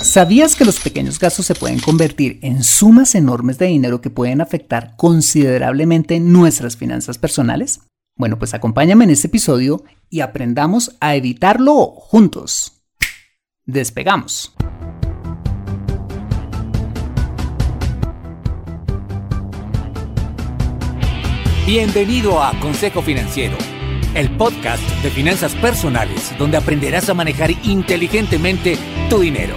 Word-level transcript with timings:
¿Sabías 0.00 0.54
que 0.54 0.64
los 0.64 0.78
pequeños 0.78 1.18
gastos 1.18 1.46
se 1.46 1.56
pueden 1.56 1.80
convertir 1.80 2.38
en 2.42 2.62
sumas 2.62 3.16
enormes 3.16 3.58
de 3.58 3.66
dinero 3.66 4.00
que 4.00 4.10
pueden 4.10 4.40
afectar 4.40 4.94
considerablemente 4.96 6.20
nuestras 6.20 6.76
finanzas 6.76 7.18
personales? 7.18 7.80
Bueno, 8.16 8.38
pues 8.38 8.54
acompáñame 8.54 9.04
en 9.04 9.10
este 9.10 9.26
episodio 9.26 9.82
y 10.08 10.20
aprendamos 10.20 10.96
a 11.00 11.16
evitarlo 11.16 11.86
juntos. 11.86 12.80
Despegamos. 13.66 14.54
Bienvenido 21.66 22.40
a 22.40 22.58
Consejo 22.60 23.02
Financiero, 23.02 23.58
el 24.14 24.30
podcast 24.36 24.82
de 25.02 25.10
finanzas 25.10 25.56
personales 25.56 26.32
donde 26.38 26.56
aprenderás 26.56 27.08
a 27.08 27.14
manejar 27.14 27.50
inteligentemente 27.64 28.78
tu 29.10 29.18
dinero 29.18 29.56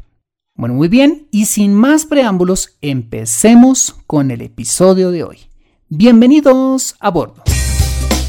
Bueno, 0.61 0.75
muy 0.75 0.89
bien, 0.89 1.27
y 1.31 1.47
sin 1.47 1.73
más 1.73 2.05
preámbulos, 2.05 2.77
empecemos 2.81 3.95
con 4.05 4.29
el 4.29 4.41
episodio 4.41 5.09
de 5.09 5.23
hoy. 5.23 5.39
Bienvenidos 5.89 6.97
a 6.99 7.09
bordo. 7.09 7.41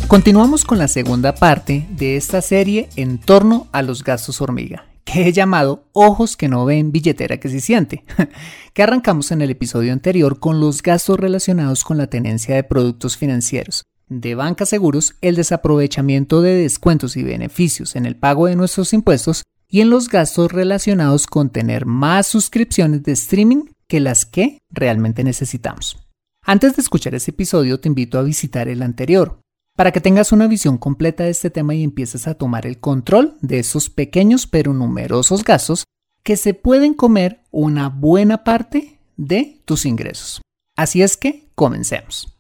Continuamos 0.08 0.64
con 0.64 0.78
la 0.78 0.88
segunda 0.88 1.34
parte 1.34 1.86
de 1.90 2.16
esta 2.16 2.40
serie 2.40 2.88
en 2.96 3.18
torno 3.18 3.66
a 3.70 3.82
los 3.82 4.02
gastos 4.02 4.40
hormiga, 4.40 4.86
que 5.04 5.28
he 5.28 5.32
llamado 5.34 5.84
Ojos 5.92 6.38
que 6.38 6.48
no 6.48 6.64
ven, 6.64 6.90
billetera 6.90 7.36
que 7.36 7.50
se 7.50 7.60
siente, 7.60 8.02
que 8.72 8.82
arrancamos 8.82 9.30
en 9.30 9.42
el 9.42 9.50
episodio 9.50 9.92
anterior 9.92 10.40
con 10.40 10.58
los 10.58 10.82
gastos 10.82 11.20
relacionados 11.20 11.84
con 11.84 11.98
la 11.98 12.06
tenencia 12.06 12.54
de 12.54 12.64
productos 12.64 13.18
financieros, 13.18 13.84
de 14.08 14.34
banca 14.36 14.64
seguros, 14.64 15.16
el 15.20 15.36
desaprovechamiento 15.36 16.40
de 16.40 16.54
descuentos 16.54 17.14
y 17.18 17.24
beneficios 17.24 17.94
en 17.94 18.06
el 18.06 18.16
pago 18.16 18.46
de 18.46 18.56
nuestros 18.56 18.94
impuestos 18.94 19.42
y 19.72 19.80
en 19.80 19.88
los 19.88 20.10
gastos 20.10 20.52
relacionados 20.52 21.26
con 21.26 21.48
tener 21.48 21.86
más 21.86 22.26
suscripciones 22.26 23.02
de 23.04 23.12
streaming 23.12 23.64
que 23.88 24.00
las 24.00 24.26
que 24.26 24.58
realmente 24.70 25.24
necesitamos. 25.24 25.98
Antes 26.44 26.76
de 26.76 26.82
escuchar 26.82 27.14
ese 27.14 27.30
episodio 27.30 27.80
te 27.80 27.88
invito 27.88 28.18
a 28.18 28.22
visitar 28.22 28.68
el 28.68 28.82
anterior, 28.82 29.40
para 29.74 29.90
que 29.90 30.02
tengas 30.02 30.30
una 30.30 30.46
visión 30.46 30.76
completa 30.76 31.24
de 31.24 31.30
este 31.30 31.48
tema 31.48 31.74
y 31.74 31.82
empieces 31.82 32.28
a 32.28 32.34
tomar 32.34 32.66
el 32.66 32.80
control 32.80 33.38
de 33.40 33.60
esos 33.60 33.88
pequeños 33.88 34.46
pero 34.46 34.74
numerosos 34.74 35.42
gastos 35.42 35.84
que 36.22 36.36
se 36.36 36.52
pueden 36.52 36.92
comer 36.92 37.40
una 37.50 37.88
buena 37.88 38.44
parte 38.44 38.98
de 39.16 39.62
tus 39.64 39.86
ingresos. 39.86 40.42
Así 40.76 41.00
es 41.00 41.16
que 41.16 41.48
comencemos. 41.54 42.36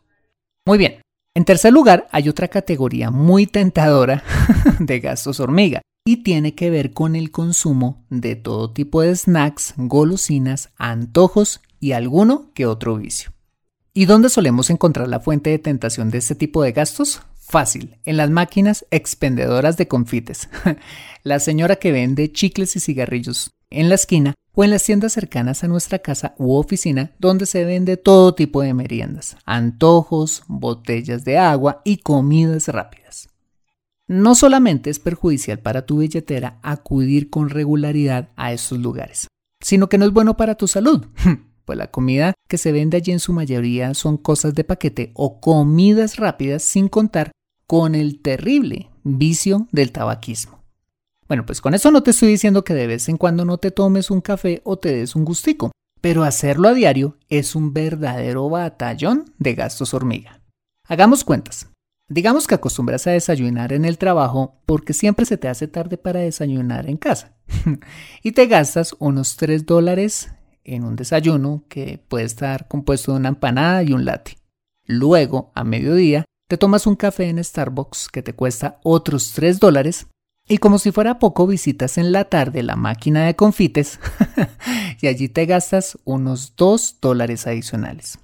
Muy 0.66 0.76
bien, 0.76 1.00
en 1.34 1.46
tercer 1.46 1.72
lugar 1.72 2.08
hay 2.12 2.28
otra 2.28 2.48
categoría 2.48 3.10
muy 3.10 3.46
tentadora 3.46 4.22
de 4.78 5.00
gastos 5.00 5.40
hormiga 5.40 5.80
y 6.04 6.18
tiene 6.18 6.54
que 6.54 6.70
ver 6.70 6.92
con 6.92 7.14
el 7.14 7.30
consumo 7.30 8.04
de 8.10 8.36
todo 8.36 8.72
tipo 8.72 9.02
de 9.02 9.14
snacks, 9.14 9.74
golosinas, 9.76 10.70
antojos 10.76 11.60
y 11.80 11.92
alguno 11.92 12.50
que 12.54 12.66
otro 12.66 12.96
vicio. 12.96 13.32
¿Y 13.94 14.06
dónde 14.06 14.30
solemos 14.30 14.70
encontrar 14.70 15.08
la 15.08 15.20
fuente 15.20 15.50
de 15.50 15.58
tentación 15.58 16.10
de 16.10 16.18
este 16.18 16.34
tipo 16.34 16.62
de 16.62 16.72
gastos? 16.72 17.22
Fácil, 17.38 17.98
en 18.04 18.16
las 18.16 18.30
máquinas 18.30 18.86
expendedoras 18.90 19.76
de 19.76 19.86
confites. 19.86 20.48
la 21.22 21.38
señora 21.38 21.76
que 21.76 21.92
vende 21.92 22.32
chicles 22.32 22.74
y 22.76 22.80
cigarrillos 22.80 23.50
en 23.70 23.88
la 23.88 23.96
esquina 23.96 24.34
o 24.54 24.64
en 24.64 24.70
las 24.70 24.84
tiendas 24.84 25.12
cercanas 25.12 25.62
a 25.62 25.68
nuestra 25.68 25.98
casa 25.98 26.34
u 26.38 26.54
oficina 26.54 27.12
donde 27.18 27.46
se 27.46 27.64
vende 27.64 27.96
todo 27.96 28.34
tipo 28.34 28.62
de 28.62 28.74
meriendas, 28.74 29.36
antojos, 29.44 30.42
botellas 30.46 31.24
de 31.24 31.38
agua 31.38 31.80
y 31.84 31.98
comidas 31.98 32.68
rápidas. 32.68 33.31
No 34.12 34.34
solamente 34.34 34.90
es 34.90 34.98
perjudicial 34.98 35.60
para 35.60 35.86
tu 35.86 36.00
billetera 36.00 36.58
acudir 36.62 37.30
con 37.30 37.48
regularidad 37.48 38.28
a 38.36 38.52
estos 38.52 38.78
lugares, 38.78 39.28
sino 39.64 39.88
que 39.88 39.96
no 39.96 40.04
es 40.04 40.12
bueno 40.12 40.36
para 40.36 40.54
tu 40.54 40.68
salud, 40.68 41.06
pues 41.64 41.78
la 41.78 41.90
comida 41.90 42.34
que 42.46 42.58
se 42.58 42.72
vende 42.72 42.98
allí 42.98 43.12
en 43.12 43.20
su 43.20 43.32
mayoría 43.32 43.94
son 43.94 44.18
cosas 44.18 44.52
de 44.52 44.64
paquete 44.64 45.12
o 45.14 45.40
comidas 45.40 46.16
rápidas 46.16 46.62
sin 46.62 46.90
contar 46.90 47.32
con 47.66 47.94
el 47.94 48.20
terrible 48.20 48.90
vicio 49.02 49.66
del 49.72 49.92
tabaquismo. 49.92 50.62
Bueno, 51.26 51.46
pues 51.46 51.62
con 51.62 51.72
eso 51.72 51.90
no 51.90 52.02
te 52.02 52.10
estoy 52.10 52.28
diciendo 52.28 52.64
que 52.64 52.74
de 52.74 52.86
vez 52.86 53.08
en 53.08 53.16
cuando 53.16 53.46
no 53.46 53.56
te 53.56 53.70
tomes 53.70 54.10
un 54.10 54.20
café 54.20 54.60
o 54.64 54.78
te 54.78 54.94
des 54.94 55.16
un 55.16 55.24
gustico, 55.24 55.72
pero 56.02 56.24
hacerlo 56.24 56.68
a 56.68 56.74
diario 56.74 57.16
es 57.30 57.54
un 57.54 57.72
verdadero 57.72 58.50
batallón 58.50 59.32
de 59.38 59.54
gastos 59.54 59.94
hormiga. 59.94 60.42
Hagamos 60.86 61.24
cuentas. 61.24 61.71
Digamos 62.12 62.46
que 62.46 62.54
acostumbras 62.54 63.06
a 63.06 63.12
desayunar 63.12 63.72
en 63.72 63.86
el 63.86 63.96
trabajo 63.96 64.60
porque 64.66 64.92
siempre 64.92 65.24
se 65.24 65.38
te 65.38 65.48
hace 65.48 65.66
tarde 65.66 65.96
para 65.96 66.20
desayunar 66.20 66.86
en 66.86 66.98
casa. 66.98 67.38
y 68.22 68.32
te 68.32 68.48
gastas 68.48 68.94
unos 68.98 69.36
3 69.36 69.64
dólares 69.64 70.30
en 70.62 70.84
un 70.84 70.94
desayuno 70.94 71.64
que 71.70 72.04
puede 72.08 72.26
estar 72.26 72.68
compuesto 72.68 73.12
de 73.12 73.18
una 73.18 73.30
empanada 73.30 73.82
y 73.82 73.94
un 73.94 74.04
latte. 74.04 74.36
Luego, 74.84 75.52
a 75.54 75.64
mediodía, 75.64 76.26
te 76.50 76.58
tomas 76.58 76.86
un 76.86 76.96
café 76.96 77.30
en 77.30 77.42
Starbucks 77.42 78.10
que 78.12 78.22
te 78.22 78.34
cuesta 78.34 78.78
otros 78.82 79.32
3 79.32 79.58
dólares 79.58 80.06
y 80.46 80.58
como 80.58 80.78
si 80.78 80.92
fuera 80.92 81.18
poco 81.18 81.46
visitas 81.46 81.96
en 81.96 82.12
la 82.12 82.26
tarde 82.26 82.62
la 82.62 82.76
máquina 82.76 83.24
de 83.24 83.36
confites 83.36 83.98
y 85.00 85.06
allí 85.06 85.30
te 85.30 85.46
gastas 85.46 85.96
unos 86.04 86.56
2 86.56 86.98
dólares 87.00 87.46
adicionales. 87.46 88.18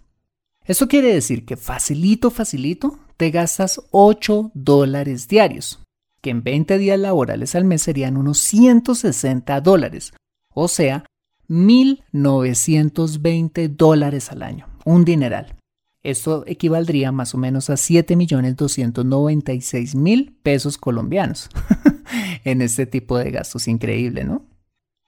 Esto 0.66 0.88
quiere 0.88 1.14
decir 1.14 1.46
que 1.46 1.56
facilito, 1.56 2.30
facilito, 2.30 2.98
te 3.18 3.30
gastas 3.30 3.82
8 3.90 4.52
dólares 4.54 5.28
diarios, 5.28 5.80
que 6.22 6.30
en 6.30 6.42
20 6.42 6.78
días 6.78 6.98
laborales 6.98 7.54
al 7.54 7.64
mes 7.64 7.82
serían 7.82 8.16
unos 8.16 8.38
160 8.38 9.60
dólares, 9.60 10.14
o 10.54 10.68
sea, 10.68 11.04
1.920 11.48 13.76
dólares 13.76 14.30
al 14.30 14.42
año, 14.42 14.66
un 14.84 15.04
dineral. 15.04 15.56
Esto 16.04 16.44
equivaldría 16.46 17.10
más 17.10 17.34
o 17.34 17.38
menos 17.38 17.70
a 17.70 17.74
7.296.000 17.74 20.36
pesos 20.42 20.78
colombianos 20.78 21.50
en 22.44 22.62
este 22.62 22.86
tipo 22.86 23.18
de 23.18 23.32
gastos. 23.32 23.66
Increíble, 23.66 24.22
¿no? 24.22 24.46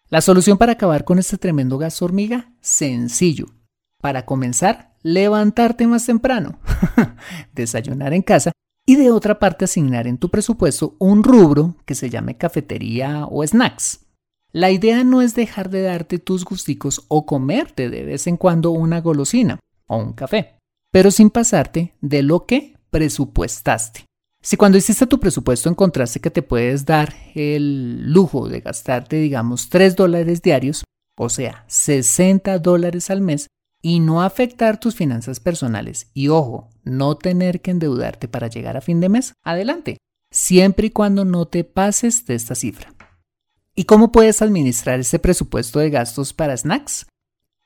La 0.09 0.21
solución 0.21 0.59
para 0.59 0.73
acabar 0.73 1.05
con 1.05 1.21
este 1.21 1.39
tremendo 1.39 1.79
gasto 1.79 2.05
hormiga, 2.05 2.53
sencillo. 2.61 3.47
Para 4.01 4.25
comenzar, 4.25 4.95
levantarte 5.03 5.87
más 5.87 6.07
temprano, 6.07 6.59
desayunar 7.53 8.15
en 8.15 8.23
casa 8.23 8.53
y 8.87 8.97
de 8.97 9.11
otra 9.11 9.39
parte 9.39 9.67
asignar 9.67 10.07
en 10.07 10.19
tu 10.19 10.31
presupuesto 10.31 10.97
un 10.99 11.23
rubro 11.23 11.77
que 11.85 11.95
se 11.95 12.11
llame 12.11 12.37
cafetería 12.37 13.27
o 13.27 13.47
snacks. 13.47 14.07
La 14.53 14.71
idea 14.71 15.05
no 15.05 15.23
es 15.23 15.35
dejar 15.35 15.71
de 15.71 15.83
darte 15.83 16.19
tus 16.19 16.45
gusticos 16.45 17.05
o 17.09 17.25
comerte 17.25 17.89
de 17.89 18.05
vez 18.05 18.27
en 18.27 18.37
cuando 18.37 18.73
una 18.73 19.01
golosina 19.01 19.61
o 19.87 19.97
un 19.97 20.13
café, 20.13 20.57
pero 20.91 21.11
sin 21.11 21.31
pasarte 21.31 21.95
de 22.01 22.23
lo 22.23 22.47
que 22.47 22.77
presupuestaste. 22.91 24.07
Si 24.43 24.57
cuando 24.57 24.79
hiciste 24.79 25.07
tu 25.07 25.21
presupuesto 25.21 25.69
encontraste 25.69 26.21
que 26.21 26.31
te 26.31 26.43
puedes 26.43 26.87
dar 26.87 27.15
el 27.35 28.11
lujo 28.11 28.49
de 28.49 28.61
gastarte, 28.61 29.17
digamos, 29.17 29.69
3 29.69 29.95
dólares 29.95 30.41
diarios, 30.41 30.85
o 31.17 31.29
sea, 31.29 31.65
60 31.69 32.59
dólares 32.59 33.11
al 33.11 33.21
mes, 33.21 33.49
y 33.83 34.01
no 34.01 34.23
afectar 34.23 34.79
tus 34.79 34.95
finanzas 34.95 35.41
personales, 35.41 36.11
y 36.15 36.29
ojo, 36.29 36.69
no 36.85 37.17
tener 37.17 37.61
que 37.61 37.71
endeudarte 37.71 38.29
para 38.29 38.49
llegar 38.49 38.77
a 38.77 38.81
fin 38.81 39.01
de 39.01 39.09
mes, 39.09 39.35
adelante, 39.43 39.99
siempre 40.31 40.89
y 40.89 40.91
cuando 40.91 41.25
no 41.25 41.47
te 41.47 41.65
pases 41.65 42.27
de 42.27 42.35
esta 42.35 42.55
cifra. 42.55 42.95
¿Y 43.75 43.85
cómo 43.85 44.13
puedes 44.13 44.43
administrar 44.43 45.01
ese 45.01 45.19
presupuesto 45.19 45.79
de 45.79 45.91
gastos 45.91 46.33
para 46.33 46.57
snacks? 46.57 47.07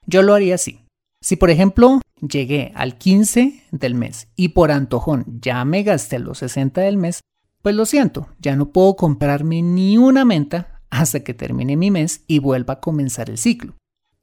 Yo 0.06 0.22
lo 0.22 0.34
haría 0.34 0.54
así. 0.54 0.80
Si 1.20 1.36
por 1.36 1.50
ejemplo 1.50 2.00
llegué 2.20 2.72
al 2.74 2.98
15 2.98 3.64
del 3.70 3.94
mes 3.94 4.28
y 4.36 4.48
por 4.50 4.70
antojón 4.70 5.40
ya 5.40 5.64
me 5.64 5.82
gasté 5.82 6.18
los 6.18 6.38
60 6.38 6.82
del 6.82 6.98
mes, 6.98 7.20
pues 7.62 7.74
lo 7.74 7.86
siento, 7.86 8.28
ya 8.38 8.56
no 8.56 8.72
puedo 8.72 8.94
comprarme 8.94 9.62
ni 9.62 9.96
una 9.96 10.26
menta 10.26 10.82
hasta 10.90 11.20
que 11.20 11.32
termine 11.32 11.76
mi 11.76 11.90
mes 11.90 12.22
y 12.26 12.38
vuelva 12.38 12.74
a 12.74 12.80
comenzar 12.80 13.30
el 13.30 13.38
ciclo. 13.38 13.74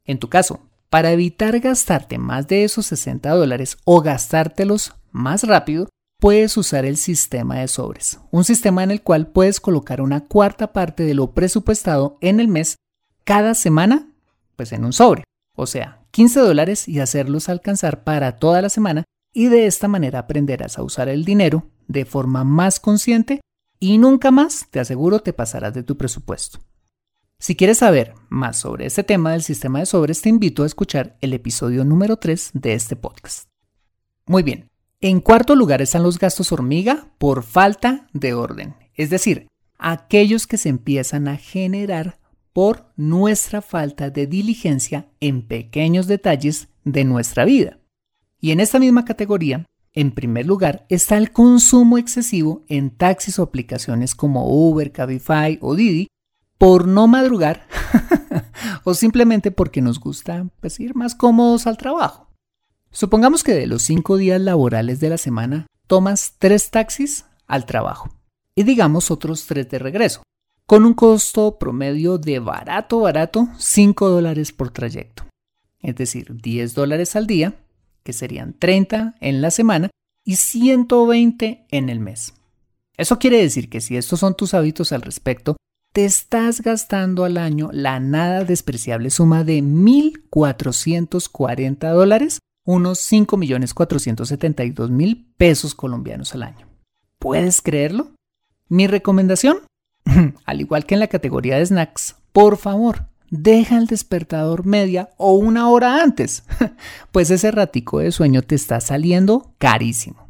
En 0.05 0.19
tu 0.19 0.29
caso, 0.29 0.69
para 0.91 1.13
evitar 1.13 1.57
gastarte 1.61 2.17
más 2.17 2.49
de 2.49 2.65
esos 2.65 2.85
60 2.87 3.29
dólares 3.29 3.77
o 3.85 4.01
gastártelos 4.01 4.93
más 5.11 5.43
rápido, 5.43 5.87
puedes 6.19 6.57
usar 6.57 6.83
el 6.83 6.97
sistema 6.97 7.59
de 7.59 7.69
sobres, 7.69 8.19
un 8.29 8.43
sistema 8.43 8.83
en 8.83 8.91
el 8.91 9.01
cual 9.01 9.27
puedes 9.27 9.61
colocar 9.61 10.01
una 10.01 10.25
cuarta 10.25 10.73
parte 10.73 11.03
de 11.03 11.13
lo 11.13 11.31
presupuestado 11.31 12.17
en 12.19 12.41
el 12.41 12.49
mes 12.49 12.75
cada 13.23 13.53
semana, 13.53 14.09
pues 14.57 14.73
en 14.73 14.83
un 14.83 14.91
sobre. 14.91 15.23
O 15.55 15.65
sea, 15.65 16.03
15 16.11 16.41
dólares 16.41 16.89
y 16.89 16.99
hacerlos 16.99 17.47
alcanzar 17.47 18.03
para 18.03 18.35
toda 18.35 18.61
la 18.61 18.69
semana 18.69 19.05
y 19.33 19.47
de 19.47 19.67
esta 19.67 19.87
manera 19.87 20.19
aprenderás 20.19 20.77
a 20.77 20.83
usar 20.83 21.07
el 21.07 21.23
dinero 21.23 21.69
de 21.87 22.03
forma 22.03 22.43
más 22.43 22.81
consciente 22.81 23.39
y 23.79 23.97
nunca 23.97 24.29
más, 24.29 24.67
te 24.69 24.81
aseguro, 24.81 25.19
te 25.19 25.31
pasarás 25.31 25.73
de 25.73 25.83
tu 25.83 25.95
presupuesto. 25.95 26.59
Si 27.41 27.55
quieres 27.55 27.79
saber 27.79 28.13
más 28.29 28.59
sobre 28.59 28.85
este 28.85 29.03
tema 29.03 29.31
del 29.31 29.41
sistema 29.41 29.79
de 29.79 29.87
sobres, 29.87 30.21
te 30.21 30.29
invito 30.29 30.61
a 30.61 30.67
escuchar 30.67 31.17
el 31.21 31.33
episodio 31.33 31.83
número 31.83 32.17
3 32.17 32.51
de 32.53 32.75
este 32.75 32.95
podcast. 32.95 33.47
Muy 34.27 34.43
bien, 34.43 34.69
en 34.99 35.21
cuarto 35.21 35.55
lugar 35.55 35.81
están 35.81 36.03
los 36.03 36.19
gastos 36.19 36.51
hormiga 36.51 37.07
por 37.17 37.41
falta 37.41 38.07
de 38.13 38.35
orden, 38.35 38.75
es 38.93 39.09
decir, 39.09 39.47
aquellos 39.79 40.45
que 40.45 40.57
se 40.57 40.69
empiezan 40.69 41.27
a 41.27 41.37
generar 41.37 42.19
por 42.53 42.93
nuestra 42.95 43.63
falta 43.63 44.11
de 44.11 44.27
diligencia 44.27 45.09
en 45.19 45.41
pequeños 45.41 46.05
detalles 46.05 46.67
de 46.83 47.05
nuestra 47.05 47.43
vida. 47.43 47.79
Y 48.39 48.51
en 48.51 48.59
esta 48.59 48.77
misma 48.77 49.03
categoría, 49.03 49.65
en 49.93 50.11
primer 50.11 50.45
lugar, 50.45 50.85
está 50.89 51.17
el 51.17 51.31
consumo 51.31 51.97
excesivo 51.97 52.63
en 52.67 52.91
taxis 52.91 53.39
o 53.39 53.41
aplicaciones 53.41 54.13
como 54.13 54.45
Uber, 54.47 54.91
Cabify 54.91 55.57
o 55.59 55.73
Didi 55.73 56.07
por 56.61 56.87
no 56.87 57.07
madrugar 57.07 57.65
o 58.83 58.93
simplemente 58.93 59.49
porque 59.49 59.81
nos 59.81 59.99
gusta 59.99 60.45
pues, 60.59 60.79
ir 60.79 60.93
más 60.93 61.15
cómodos 61.15 61.65
al 61.65 61.75
trabajo. 61.75 62.29
Supongamos 62.91 63.43
que 63.43 63.53
de 63.55 63.65
los 63.65 63.81
cinco 63.81 64.15
días 64.15 64.39
laborales 64.39 64.99
de 64.99 65.09
la 65.09 65.17
semana 65.17 65.65
tomas 65.87 66.35
tres 66.37 66.69
taxis 66.69 67.25
al 67.47 67.65
trabajo 67.65 68.11
y 68.53 68.61
digamos 68.61 69.09
otros 69.09 69.47
tres 69.47 69.71
de 69.71 69.79
regreso 69.79 70.21
con 70.67 70.85
un 70.85 70.93
costo 70.93 71.57
promedio 71.57 72.19
de 72.19 72.37
barato, 72.37 72.99
barato, 72.99 73.47
5 73.57 74.09
dólares 74.09 74.51
por 74.51 74.69
trayecto. 74.69 75.25
Es 75.79 75.95
decir, 75.95 76.39
10 76.41 76.75
dólares 76.75 77.15
al 77.15 77.25
día, 77.25 77.55
que 78.03 78.13
serían 78.13 78.53
30 78.53 79.15
en 79.19 79.41
la 79.41 79.49
semana, 79.49 79.89
y 80.23 80.35
120 80.35 81.65
en 81.71 81.89
el 81.89 81.99
mes. 81.99 82.35
Eso 82.95 83.19
quiere 83.19 83.41
decir 83.41 83.67
que 83.67 83.81
si 83.81 83.97
estos 83.97 84.19
son 84.19 84.35
tus 84.35 84.53
hábitos 84.53 84.93
al 84.93 85.01
respecto, 85.01 85.57
te 85.93 86.05
estás 86.05 86.61
gastando 86.61 87.25
al 87.25 87.37
año 87.37 87.69
la 87.73 87.99
nada 87.99 88.45
despreciable 88.45 89.09
suma 89.09 89.43
de 89.43 89.61
1.440 89.61 91.91
dólares, 91.91 92.39
unos 92.65 92.99
5.472.000 93.11 95.25
pesos 95.35 95.75
colombianos 95.75 96.33
al 96.33 96.43
año. 96.43 96.69
¿Puedes 97.19 97.61
creerlo? 97.61 98.11
Mi 98.69 98.87
recomendación, 98.87 99.57
al 100.45 100.61
igual 100.61 100.85
que 100.85 100.93
en 100.93 101.01
la 101.01 101.07
categoría 101.07 101.57
de 101.57 101.65
snacks, 101.65 102.15
por 102.31 102.55
favor, 102.55 103.07
deja 103.29 103.77
el 103.77 103.87
despertador 103.87 104.65
media 104.65 105.09
o 105.17 105.33
una 105.33 105.67
hora 105.69 106.01
antes, 106.01 106.45
pues 107.11 107.29
ese 107.31 107.51
ratico 107.51 107.99
de 107.99 108.13
sueño 108.13 108.43
te 108.43 108.55
está 108.55 108.79
saliendo 108.79 109.53
carísimo. 109.57 110.29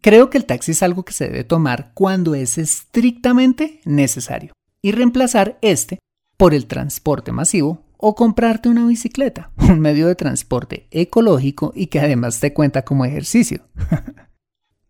Creo 0.00 0.30
que 0.30 0.38
el 0.38 0.44
taxi 0.44 0.70
es 0.72 0.82
algo 0.84 1.04
que 1.04 1.14
se 1.14 1.24
debe 1.24 1.42
tomar 1.42 1.90
cuando 1.94 2.36
es 2.36 2.58
estrictamente 2.58 3.80
necesario 3.84 4.52
y 4.84 4.92
reemplazar 4.92 5.58
este 5.62 5.98
por 6.36 6.52
el 6.52 6.66
transporte 6.66 7.32
masivo 7.32 7.86
o 7.96 8.14
comprarte 8.14 8.68
una 8.68 8.86
bicicleta, 8.86 9.50
un 9.56 9.80
medio 9.80 10.08
de 10.08 10.14
transporte 10.14 10.88
ecológico 10.90 11.72
y 11.74 11.86
que 11.86 12.00
además 12.00 12.38
te 12.38 12.52
cuenta 12.52 12.84
como 12.84 13.04
ejercicio. 13.04 13.62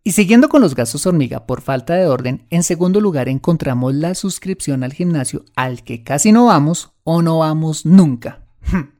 Y 0.07 0.11
siguiendo 0.11 0.49
con 0.49 0.61
los 0.61 0.75
gastos 0.75 1.07
hormiga 1.07 1.47
por 1.47 1.61
falta 1.61 1.95
de 1.95 2.05
orden, 2.05 2.45
en 2.51 2.61
segundo 2.61 3.01
lugar 3.01 3.27
encontramos 3.27 3.95
la 3.95 4.13
suscripción 4.13 4.83
al 4.83 4.93
gimnasio 4.93 5.45
al 5.55 5.83
que 5.83 6.03
casi 6.03 6.31
no 6.31 6.45
vamos 6.45 6.91
o 7.03 7.23
no 7.23 7.39
vamos 7.39 7.87
nunca. 7.87 8.45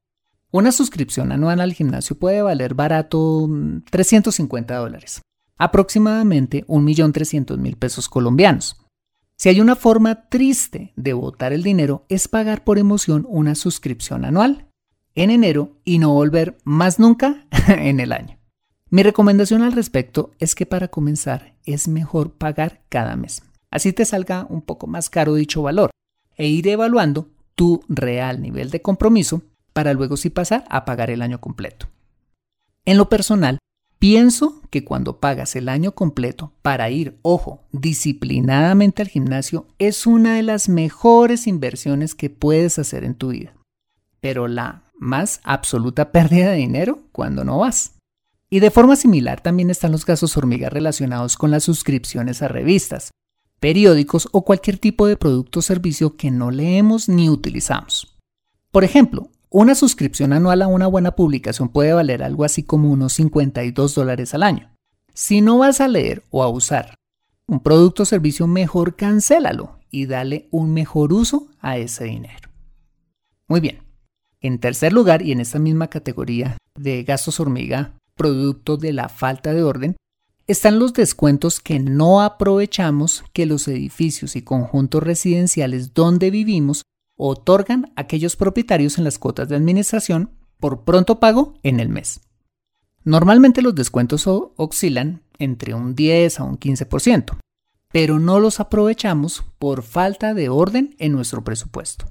Una 0.51 0.71
suscripción 0.71 1.31
anual 1.31 1.61
al 1.61 1.73
gimnasio 1.73 2.17
puede 2.17 2.41
valer 2.41 2.73
barato 2.73 3.47
350 3.91 4.73
mm, 4.73 4.77
dólares, 4.81 5.21
aproximadamente 5.59 6.65
1.300.000 6.65 7.77
pesos 7.77 8.09
colombianos. 8.09 8.83
Si 9.37 9.49
hay 9.49 9.59
una 9.59 9.75
forma 9.75 10.29
triste 10.29 10.93
de 10.95 11.13
botar 11.13 11.51
el 11.51 11.61
dinero 11.61 12.05
es 12.07 12.27
pagar 12.27 12.63
por 12.63 12.77
emoción 12.77 13.25
una 13.27 13.55
suscripción 13.55 14.23
anual 14.23 14.69
en 15.13 15.29
enero 15.29 15.77
y 15.83 15.99
no 15.99 16.13
volver 16.13 16.57
más 16.63 16.99
nunca 16.99 17.45
en 17.67 17.99
el 17.99 18.13
año. 18.13 18.37
Mi 18.89 19.03
recomendación 19.03 19.61
al 19.61 19.73
respecto 19.73 20.31
es 20.39 20.55
que 20.55 20.65
para 20.65 20.87
comenzar 20.87 21.55
es 21.65 21.87
mejor 21.87 22.33
pagar 22.33 22.83
cada 22.87 23.15
mes. 23.15 23.43
Así 23.71 23.91
te 23.91 24.05
salga 24.05 24.45
un 24.49 24.61
poco 24.61 24.87
más 24.87 25.09
caro 25.09 25.33
dicho 25.35 25.61
valor 25.61 25.91
e 26.37 26.47
ir 26.47 26.67
evaluando 26.67 27.29
tu 27.55 27.83
real 27.89 28.41
nivel 28.41 28.69
de 28.69 28.81
compromiso 28.81 29.41
para 29.73 29.93
luego 29.93 30.15
sí 30.15 30.29
pasar 30.29 30.63
a 30.69 30.85
pagar 30.85 31.09
el 31.09 31.21
año 31.21 31.41
completo. 31.41 31.87
En 32.85 32.97
lo 32.97 33.09
personal, 33.09 33.57
pienso 34.05 34.61
que 34.69 34.83
cuando 34.83 35.19
pagas 35.19 35.55
el 35.55 35.67
año 35.67 35.93
completo 35.93 36.53
para 36.61 36.91
ir, 36.91 37.17
ojo, 37.23 37.63
disciplinadamente 37.71 39.01
al 39.01 39.07
gimnasio 39.07 39.65
es 39.79 40.05
una 40.05 40.35
de 40.35 40.43
las 40.43 40.69
mejores 40.69 41.47
inversiones 41.47 42.13
que 42.13 42.29
puedes 42.29 42.77
hacer 42.77 43.03
en 43.03 43.15
tu 43.15 43.29
vida. 43.29 43.55
Pero 44.21 44.47
la 44.47 44.83
más 44.95 45.41
absoluta 45.43 46.11
pérdida 46.11 46.51
de 46.51 46.57
dinero 46.57 46.99
cuando 47.11 47.43
no 47.43 47.57
vas. 47.57 47.93
Y 48.47 48.59
de 48.59 48.69
forma 48.69 48.95
similar 48.95 49.41
también 49.41 49.71
están 49.71 49.91
los 49.91 50.05
gastos 50.05 50.37
hormiga 50.37 50.69
relacionados 50.69 51.35
con 51.35 51.49
las 51.49 51.63
suscripciones 51.63 52.43
a 52.43 52.47
revistas, 52.47 53.09
periódicos 53.59 54.29
o 54.33 54.45
cualquier 54.45 54.77
tipo 54.77 55.07
de 55.07 55.17
producto 55.17 55.61
o 55.61 55.63
servicio 55.63 56.15
que 56.15 56.29
no 56.29 56.51
leemos 56.51 57.09
ni 57.09 57.27
utilizamos. 57.27 58.15
Por 58.69 58.83
ejemplo, 58.83 59.31
una 59.57 59.73
suscripción 59.73 60.33
anual 60.33 60.61
a 60.63 60.67
una 60.67 60.85
buena 60.85 61.15
publicación 61.15 61.69
puede 61.69 61.93
valer 61.93 62.23
algo 62.23 62.43
así 62.43 62.63
como 62.63 62.91
unos 62.91 63.13
52 63.13 63.95
dólares 63.95 64.33
al 64.33 64.43
año. 64.43 64.69
Si 65.13 65.39
no 65.39 65.59
vas 65.59 65.79
a 65.79 65.87
leer 65.87 66.23
o 66.29 66.43
a 66.43 66.49
usar 66.49 66.95
un 67.47 67.61
producto 67.61 68.03
o 68.03 68.05
servicio, 68.05 68.47
mejor 68.47 68.97
cancélalo 68.97 69.79
y 69.89 70.07
dale 70.07 70.49
un 70.51 70.73
mejor 70.73 71.13
uso 71.13 71.47
a 71.61 71.77
ese 71.77 72.03
dinero. 72.03 72.49
Muy 73.47 73.61
bien. 73.61 73.79
En 74.41 74.59
tercer 74.59 74.91
lugar, 74.91 75.21
y 75.21 75.31
en 75.31 75.39
esta 75.39 75.57
misma 75.57 75.87
categoría 75.87 76.57
de 76.77 77.03
gastos 77.03 77.39
hormiga, 77.39 77.93
producto 78.17 78.75
de 78.75 78.91
la 78.91 79.07
falta 79.07 79.53
de 79.53 79.63
orden, 79.63 79.95
están 80.47 80.79
los 80.79 80.91
descuentos 80.91 81.61
que 81.61 81.79
no 81.79 82.21
aprovechamos 82.21 83.23
que 83.31 83.45
los 83.45 83.69
edificios 83.69 84.35
y 84.35 84.41
conjuntos 84.41 85.01
residenciales 85.01 85.93
donde 85.93 86.29
vivimos 86.29 86.81
otorgan 87.17 87.91
a 87.95 88.01
aquellos 88.01 88.35
propietarios 88.35 88.97
en 88.97 89.03
las 89.03 89.17
cuotas 89.19 89.49
de 89.49 89.55
administración 89.55 90.31
por 90.59 90.83
pronto 90.83 91.19
pago 91.19 91.55
en 91.63 91.79
el 91.79 91.89
mes. 91.89 92.21
Normalmente 93.03 93.61
los 93.61 93.75
descuentos 93.75 94.25
oscilan 94.27 95.21
entre 95.37 95.73
un 95.73 95.95
10 95.95 96.39
a 96.39 96.43
un 96.43 96.59
15%, 96.59 97.37
pero 97.91 98.19
no 98.19 98.39
los 98.39 98.59
aprovechamos 98.59 99.43
por 99.59 99.83
falta 99.83 100.33
de 100.33 100.49
orden 100.49 100.95
en 100.97 101.11
nuestro 101.11 101.43
presupuesto. 101.43 102.05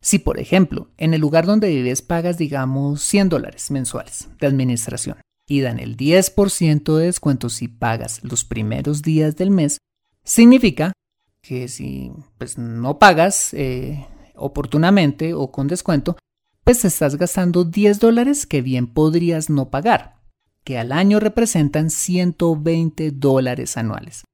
Si, 0.00 0.18
por 0.18 0.38
ejemplo, 0.38 0.88
en 0.96 1.14
el 1.14 1.20
lugar 1.20 1.46
donde 1.46 1.68
vives 1.68 2.02
pagas, 2.02 2.38
digamos, 2.38 3.02
100 3.02 3.28
dólares 3.28 3.70
mensuales 3.70 4.28
de 4.40 4.46
administración 4.46 5.18
y 5.46 5.60
dan 5.60 5.78
el 5.78 5.96
10% 5.96 6.96
de 6.96 7.04
descuento 7.06 7.48
si 7.48 7.68
pagas 7.68 8.22
los 8.24 8.44
primeros 8.44 9.02
días 9.02 9.36
del 9.36 9.50
mes, 9.50 9.78
significa 10.24 10.92
que 11.40 11.68
si 11.68 12.12
pues, 12.38 12.58
no 12.58 12.98
pagas 12.98 13.52
eh, 13.54 14.06
oportunamente 14.34 15.34
o 15.34 15.50
con 15.50 15.68
descuento, 15.68 16.16
pues 16.64 16.84
estás 16.84 17.16
gastando 17.16 17.64
10 17.64 17.98
dólares 17.98 18.46
que 18.46 18.62
bien 18.62 18.86
podrías 18.86 19.50
no 19.50 19.70
pagar, 19.70 20.20
que 20.64 20.78
al 20.78 20.92
año 20.92 21.20
representan 21.20 21.90
120 21.90 23.10
dólares 23.10 23.76
anuales, 23.76 24.24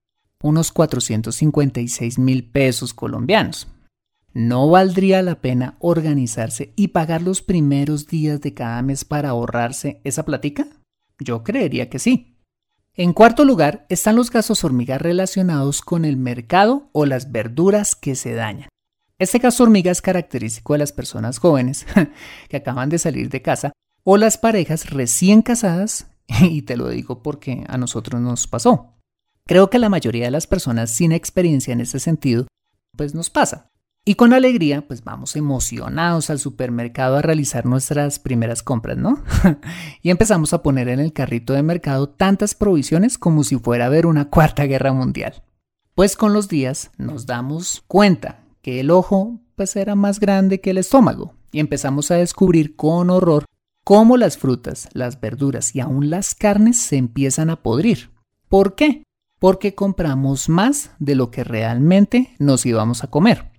unos 0.43 0.73
456 0.73 2.19
mil 2.19 2.45
pesos 2.45 2.93
colombianos. 2.93 3.69
¿No 4.35 4.69
valdría 4.69 5.23
la 5.23 5.40
pena 5.40 5.76
organizarse 5.81 6.73
y 6.76 6.88
pagar 6.88 7.23
los 7.23 7.40
primeros 7.43 8.07
días 8.07 8.40
de 8.40 8.55
cada 8.55 8.83
mes 8.83 9.05
para 9.05 9.31
ahorrarse 9.31 10.00
esa 10.05 10.25
platica? 10.25 10.67
Yo 11.19 11.43
creería 11.43 11.88
que 11.88 11.99
sí. 11.99 12.37
En 12.95 13.12
cuarto 13.12 13.45
lugar 13.45 13.87
están 13.88 14.17
los 14.17 14.31
gastos 14.31 14.64
hormiga 14.64 14.99
relacionados 14.99 15.81
con 15.81 16.05
el 16.05 16.17
mercado 16.17 16.90
o 16.93 17.07
las 17.07 17.33
verduras 17.33 17.97
que 17.97 18.14
se 18.14 18.35
dañan. 18.35 18.69
Este 19.20 19.38
gasto 19.38 19.64
hormiga 19.64 19.90
es 19.90 20.00
característico 20.00 20.75
de 20.75 20.78
las 20.78 20.92
personas 20.92 21.38
jóvenes 21.38 21.87
que 22.48 22.56
acaban 22.56 22.88
de 22.88 22.98
salir 22.98 23.28
de 23.30 23.42
casa 23.42 23.72
o 24.04 24.16
las 24.16 24.38
parejas 24.38 24.90
recién 24.90 25.42
casadas, 25.42 26.06
y 26.40 26.62
te 26.62 26.76
lo 26.76 26.88
digo 26.88 27.20
porque 27.22 27.64
a 27.68 27.78
nosotros 27.78 28.20
nos 28.20 28.46
pasó. 28.46 28.94
Creo 29.44 29.70
que 29.70 29.80
la 29.80 29.88
mayoría 29.88 30.26
de 30.26 30.30
las 30.30 30.46
personas 30.46 30.90
sin 30.90 31.10
experiencia 31.10 31.72
en 31.72 31.80
este 31.80 31.98
sentido, 31.98 32.46
pues 32.96 33.14
nos 33.14 33.28
pasa. 33.28 33.70
Y 34.04 34.14
con 34.14 34.32
alegría, 34.32 34.87
pues 34.87 35.02
vamos 35.02 35.34
emocionados 35.34 36.30
al 36.30 36.38
supermercado 36.38 37.16
a 37.16 37.22
realizar 37.22 37.66
nuestras 37.66 38.20
primeras 38.20 38.62
compras, 38.62 38.98
¿no? 38.98 39.22
y 40.02 40.10
empezamos 40.10 40.52
a 40.52 40.62
poner 40.62 40.88
en 40.88 41.00
el 41.00 41.12
carrito 41.12 41.54
de 41.54 41.64
mercado 41.64 42.08
tantas 42.08 42.54
provisiones 42.54 43.18
como 43.18 43.42
si 43.42 43.56
fuera 43.56 43.84
a 43.84 43.87
haber 43.88 44.06
una 44.06 44.30
cuarta 44.30 44.64
guerra 44.64 44.92
mundial. 44.92 45.42
Pues 45.96 46.16
con 46.16 46.32
los 46.32 46.48
días 46.48 46.92
nos 46.96 47.26
damos 47.26 47.82
cuenta 47.88 48.48
que 48.68 48.80
el 48.80 48.90
ojo 48.90 49.40
pues 49.56 49.76
era 49.76 49.94
más 49.94 50.20
grande 50.20 50.60
que 50.60 50.68
el 50.68 50.76
estómago 50.76 51.32
y 51.52 51.58
empezamos 51.58 52.10
a 52.10 52.16
descubrir 52.16 52.76
con 52.76 53.08
horror 53.08 53.46
cómo 53.82 54.18
las 54.18 54.37
frutas, 54.37 54.90
las 54.92 55.22
verduras 55.22 55.75
y 55.75 55.80
aún 55.80 56.10
las 56.10 56.34
carnes 56.34 56.78
se 56.78 56.98
empiezan 56.98 57.48
a 57.48 57.62
podrir. 57.62 58.10
¿Por 58.46 58.75
qué? 58.75 59.04
Porque 59.38 59.75
compramos 59.75 60.50
más 60.50 60.90
de 60.98 61.14
lo 61.14 61.30
que 61.30 61.44
realmente 61.44 62.34
nos 62.38 62.66
íbamos 62.66 63.02
a 63.02 63.06
comer. 63.06 63.50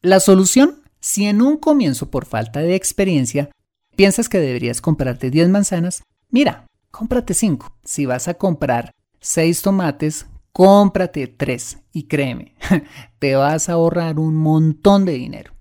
La 0.00 0.18
solución, 0.18 0.80
si 0.98 1.26
en 1.26 1.42
un 1.42 1.58
comienzo 1.58 2.10
por 2.10 2.24
falta 2.24 2.60
de 2.60 2.74
experiencia 2.74 3.50
piensas 3.96 4.30
que 4.30 4.38
deberías 4.38 4.80
comprarte 4.80 5.28
10 5.28 5.50
manzanas, 5.50 6.04
mira, 6.30 6.64
cómprate 6.90 7.34
5. 7.34 7.70
Si 7.84 8.06
vas 8.06 8.28
a 8.28 8.34
comprar 8.38 8.92
6 9.20 9.60
tomates, 9.60 10.24
cómprate 10.58 11.28
3 11.28 11.78
y 11.92 12.08
créeme, 12.08 12.56
te 13.20 13.36
vas 13.36 13.68
a 13.68 13.74
ahorrar 13.74 14.18
un 14.18 14.34
montón 14.34 15.04
de 15.04 15.12
dinero. 15.12 15.52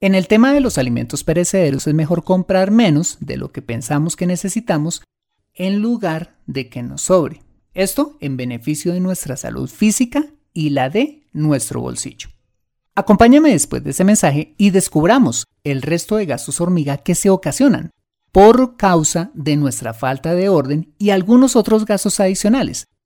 En 0.00 0.14
el 0.14 0.26
tema 0.26 0.54
de 0.54 0.60
los 0.60 0.78
alimentos 0.78 1.22
perecederos 1.22 1.86
es 1.86 1.92
mejor 1.92 2.24
comprar 2.24 2.70
menos 2.70 3.18
de 3.20 3.36
lo 3.36 3.52
que 3.52 3.60
pensamos 3.60 4.16
que 4.16 4.26
necesitamos 4.26 5.02
en 5.52 5.82
lugar 5.82 6.38
de 6.46 6.70
que 6.70 6.82
nos 6.82 7.02
sobre. 7.02 7.42
Esto 7.74 8.16
en 8.20 8.38
beneficio 8.38 8.94
de 8.94 9.00
nuestra 9.00 9.36
salud 9.36 9.68
física 9.68 10.24
y 10.54 10.70
la 10.70 10.88
de 10.88 11.28
nuestro 11.34 11.82
bolsillo. 11.82 12.30
Acompáñame 12.94 13.50
después 13.50 13.84
de 13.84 13.90
ese 13.90 14.04
mensaje 14.04 14.54
y 14.56 14.70
descubramos 14.70 15.44
el 15.62 15.82
resto 15.82 16.16
de 16.16 16.24
gastos 16.24 16.58
hormiga 16.58 16.96
que 16.96 17.14
se 17.14 17.28
ocasionan 17.28 17.90
por 18.32 18.78
causa 18.78 19.30
de 19.34 19.56
nuestra 19.56 19.92
falta 19.92 20.34
de 20.34 20.48
orden 20.48 20.94
y 20.96 21.10
algunos 21.10 21.54
otros 21.54 21.84
gastos 21.84 22.18
adicionales 22.18 22.86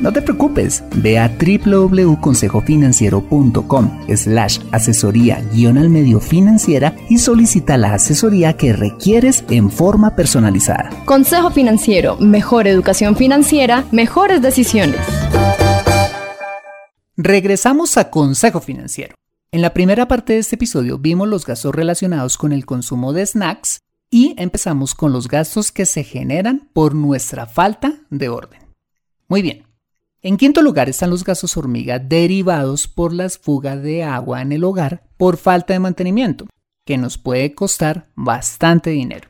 no 0.00 0.12
te 0.12 0.22
preocupes, 0.22 0.84
ve 0.96 1.18
a 1.18 1.28
www.consejofinanciero.com 1.28 4.06
slash 4.14 4.60
asesoría 4.72 5.44
guion 5.52 5.76
al 5.78 5.90
medio 5.90 6.20
financiera 6.20 6.96
y 7.08 7.18
solicita 7.18 7.76
la 7.76 7.94
asesoría 7.94 8.56
que 8.56 8.72
requieres 8.72 9.44
en 9.50 9.70
forma 9.70 10.16
personalizada. 10.16 10.90
Consejo 11.04 11.50
Financiero, 11.50 12.16
mejor 12.18 12.68
educación 12.68 13.16
financiera, 13.16 13.84
mejores 13.92 14.42
decisiones. 14.42 15.00
Regresamos 17.16 17.96
a 17.96 18.10
Consejo 18.10 18.60
Financiero. 18.60 19.14
En 19.50 19.62
la 19.62 19.72
primera 19.72 20.06
parte 20.06 20.34
de 20.34 20.40
este 20.40 20.56
episodio 20.56 20.98
vimos 20.98 21.26
los 21.26 21.46
gastos 21.46 21.74
relacionados 21.74 22.36
con 22.36 22.52
el 22.52 22.66
consumo 22.66 23.12
de 23.12 23.26
snacks 23.26 23.80
y 24.10 24.34
empezamos 24.38 24.94
con 24.94 25.12
los 25.12 25.26
gastos 25.26 25.72
que 25.72 25.86
se 25.86 26.04
generan 26.04 26.68
por 26.72 26.94
nuestra 26.94 27.46
falta 27.46 27.94
de 28.10 28.28
orden. 28.28 28.60
Muy 29.26 29.42
bien, 29.42 29.67
en 30.20 30.36
quinto 30.36 30.62
lugar 30.62 30.88
están 30.88 31.10
los 31.10 31.22
gastos 31.22 31.56
hormiga 31.56 32.00
derivados 32.00 32.88
por 32.88 33.12
las 33.12 33.38
fugas 33.38 33.80
de 33.82 34.02
agua 34.02 34.42
en 34.42 34.50
el 34.50 34.64
hogar 34.64 35.04
por 35.16 35.36
falta 35.36 35.74
de 35.74 35.78
mantenimiento, 35.78 36.46
que 36.84 36.98
nos 36.98 37.18
puede 37.18 37.54
costar 37.54 38.08
bastante 38.16 38.90
dinero. 38.90 39.28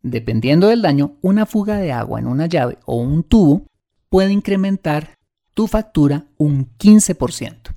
Dependiendo 0.00 0.68
del 0.68 0.80
daño, 0.80 1.16
una 1.20 1.44
fuga 1.44 1.76
de 1.76 1.92
agua 1.92 2.18
en 2.18 2.26
una 2.26 2.46
llave 2.46 2.78
o 2.86 2.96
un 2.96 3.24
tubo 3.24 3.66
puede 4.08 4.32
incrementar 4.32 5.18
tu 5.52 5.66
factura 5.66 6.24
un 6.38 6.70
15%. 6.78 7.74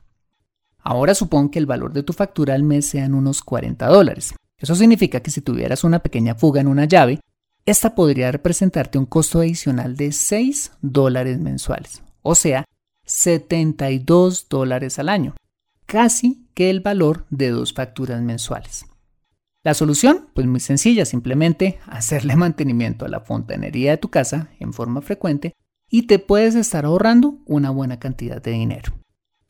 Ahora 0.77 1.13
supón 1.13 1.49
que 1.49 1.59
el 1.59 1.65
valor 1.65 1.91
de 1.91 2.03
tu 2.03 2.13
factura 2.13 2.53
al 2.53 2.63
mes 2.63 2.85
sean 2.85 3.15
unos 3.15 3.41
40 3.41 3.85
dólares. 3.87 4.33
Eso 4.57 4.75
significa 4.75 5.19
que 5.19 5.31
si 5.31 5.41
tuvieras 5.41 5.83
una 5.83 5.99
pequeña 5.99 6.35
fuga 6.35 6.61
en 6.61 6.67
una 6.67 6.85
llave, 6.85 7.19
esta 7.65 7.95
podría 7.95 8.31
representarte 8.31 8.97
un 8.97 9.05
costo 9.05 9.39
adicional 9.39 9.97
de 9.97 10.13
6 10.13 10.71
dólares 10.81 11.37
mensuales 11.39 12.04
o 12.27 12.33
sea, 12.33 12.65
72 13.05 14.49
dólares 14.49 14.97
al 14.97 15.09
año, 15.09 15.35
casi 15.85 16.47
que 16.55 16.71
el 16.71 16.79
valor 16.79 17.27
de 17.29 17.51
dos 17.51 17.71
facturas 17.71 18.19
mensuales. 18.23 18.87
La 19.63 19.75
solución, 19.75 20.29
pues 20.33 20.47
muy 20.47 20.59
sencilla, 20.59 21.05
simplemente 21.05 21.79
hacerle 21.85 22.35
mantenimiento 22.35 23.05
a 23.05 23.09
la 23.09 23.19
fontanería 23.19 23.91
de 23.91 23.97
tu 23.97 24.09
casa 24.09 24.49
en 24.59 24.73
forma 24.73 25.01
frecuente 25.01 25.53
y 25.87 26.07
te 26.07 26.17
puedes 26.17 26.55
estar 26.55 26.85
ahorrando 26.85 27.37
una 27.45 27.69
buena 27.69 27.99
cantidad 27.99 28.41
de 28.41 28.51
dinero. 28.51 28.93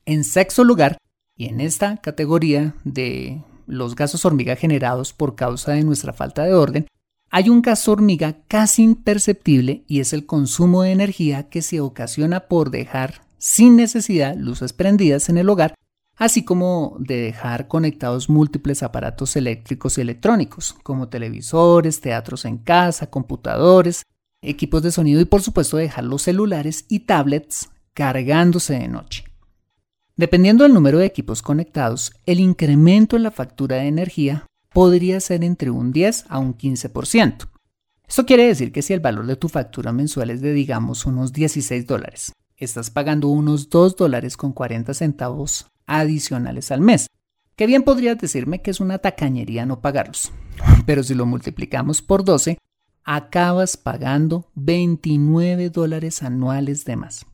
En 0.06 0.26
sexto 0.26 0.66
lugar, 0.66 0.98
y 1.38 1.48
en 1.48 1.62
esta 1.62 1.98
categoría 1.98 2.76
de 2.84 3.42
los 3.68 3.96
gasos 3.96 4.26
hormiga 4.26 4.58
generados 4.58 5.14
por 5.14 5.36
causa 5.36 5.72
de 5.72 5.84
nuestra 5.84 6.12
falta 6.12 6.44
de 6.44 6.54
orden, 6.54 6.88
hay 7.36 7.50
un 7.50 7.62
gasto 7.62 7.92
hormiga 7.92 8.38
casi 8.48 8.82
imperceptible 8.82 9.84
y 9.88 10.00
es 10.00 10.14
el 10.14 10.26
consumo 10.26 10.84
de 10.84 10.92
energía 10.92 11.50
que 11.50 11.62
se 11.62 11.82
ocasiona 11.82 12.48
por 12.48 12.72
dejar 12.72 13.24
sin 13.38 13.76
necesidad 13.76 14.38
luces 14.38 14.72
prendidas 14.72 15.28
en 15.28 15.38
el 15.38 15.50
hogar, 15.50 15.76
así 16.16 16.46
como 16.46 16.96
de 16.98 17.18
dejar 17.18 17.68
conectados 17.68 18.30
múltiples 18.30 18.84
aparatos 18.84 19.36
eléctricos 19.36 19.98
y 19.98 20.02
electrónicos, 20.02 20.78
como 20.82 21.10
televisores, 21.10 22.00
teatros 22.00 22.46
en 22.46 22.58
casa, 22.58 23.08
computadores, 23.08 24.04
equipos 24.42 24.82
de 24.82 24.94
sonido 24.94 25.20
y 25.20 25.26
por 25.26 25.42
supuesto 25.42 25.76
dejar 25.76 26.06
los 26.06 26.22
celulares 26.22 26.86
y 26.88 27.00
tablets 27.00 27.70
cargándose 27.94 28.76
de 28.76 28.88
noche. 28.88 29.26
Dependiendo 30.16 30.64
del 30.64 30.74
número 30.74 31.00
de 31.00 31.06
equipos 31.06 31.42
conectados, 31.42 32.14
el 32.26 32.40
incremento 32.40 33.18
en 33.18 33.24
la 33.24 33.32
factura 33.32 33.76
de 33.76 33.88
energía 33.88 34.46
podría 34.76 35.22
ser 35.22 35.46
entre 35.46 35.72
un 35.72 35.94
10 35.94 36.26
a 36.28 36.38
un 36.38 36.58
15%. 36.58 37.48
Esto 38.06 38.26
quiere 38.26 38.46
decir 38.46 38.74
que 38.74 38.82
si 38.82 38.92
el 38.92 39.00
valor 39.00 39.26
de 39.26 39.38
tu 39.38 39.48
factura 39.48 39.94
mensual 39.94 40.32
es 40.32 40.42
de 40.42 40.52
digamos 40.52 41.06
unos 41.06 41.32
16 41.32 41.88
dólares, 41.88 42.34
estás 42.58 42.90
pagando 42.90 43.30
unos 43.30 43.70
2 43.70 43.96
dólares 43.96 44.36
con 44.36 44.52
40 44.52 44.94
centavos 44.94 45.68
adicionales 45.86 46.72
al 46.72 46.82
mes. 46.82 47.08
Que 47.56 47.68
bien 47.68 47.84
podrías 47.84 48.18
decirme 48.18 48.62
que 48.62 48.70
es 48.70 48.82
una 48.82 48.98
tacañería 48.98 49.66
no 49.66 49.80
pagarlos. 49.80 50.34
Pero 50.86 51.04
si 51.04 51.14
lo 51.14 51.26
multiplicamos 51.26 52.02
por 52.02 52.26
12, 52.26 52.58
acabas 53.06 53.78
pagando 53.78 54.52
29 54.56 55.70
dólares 55.70 56.22
anuales 56.22 56.84
de 56.84 56.98
más. 56.98 57.26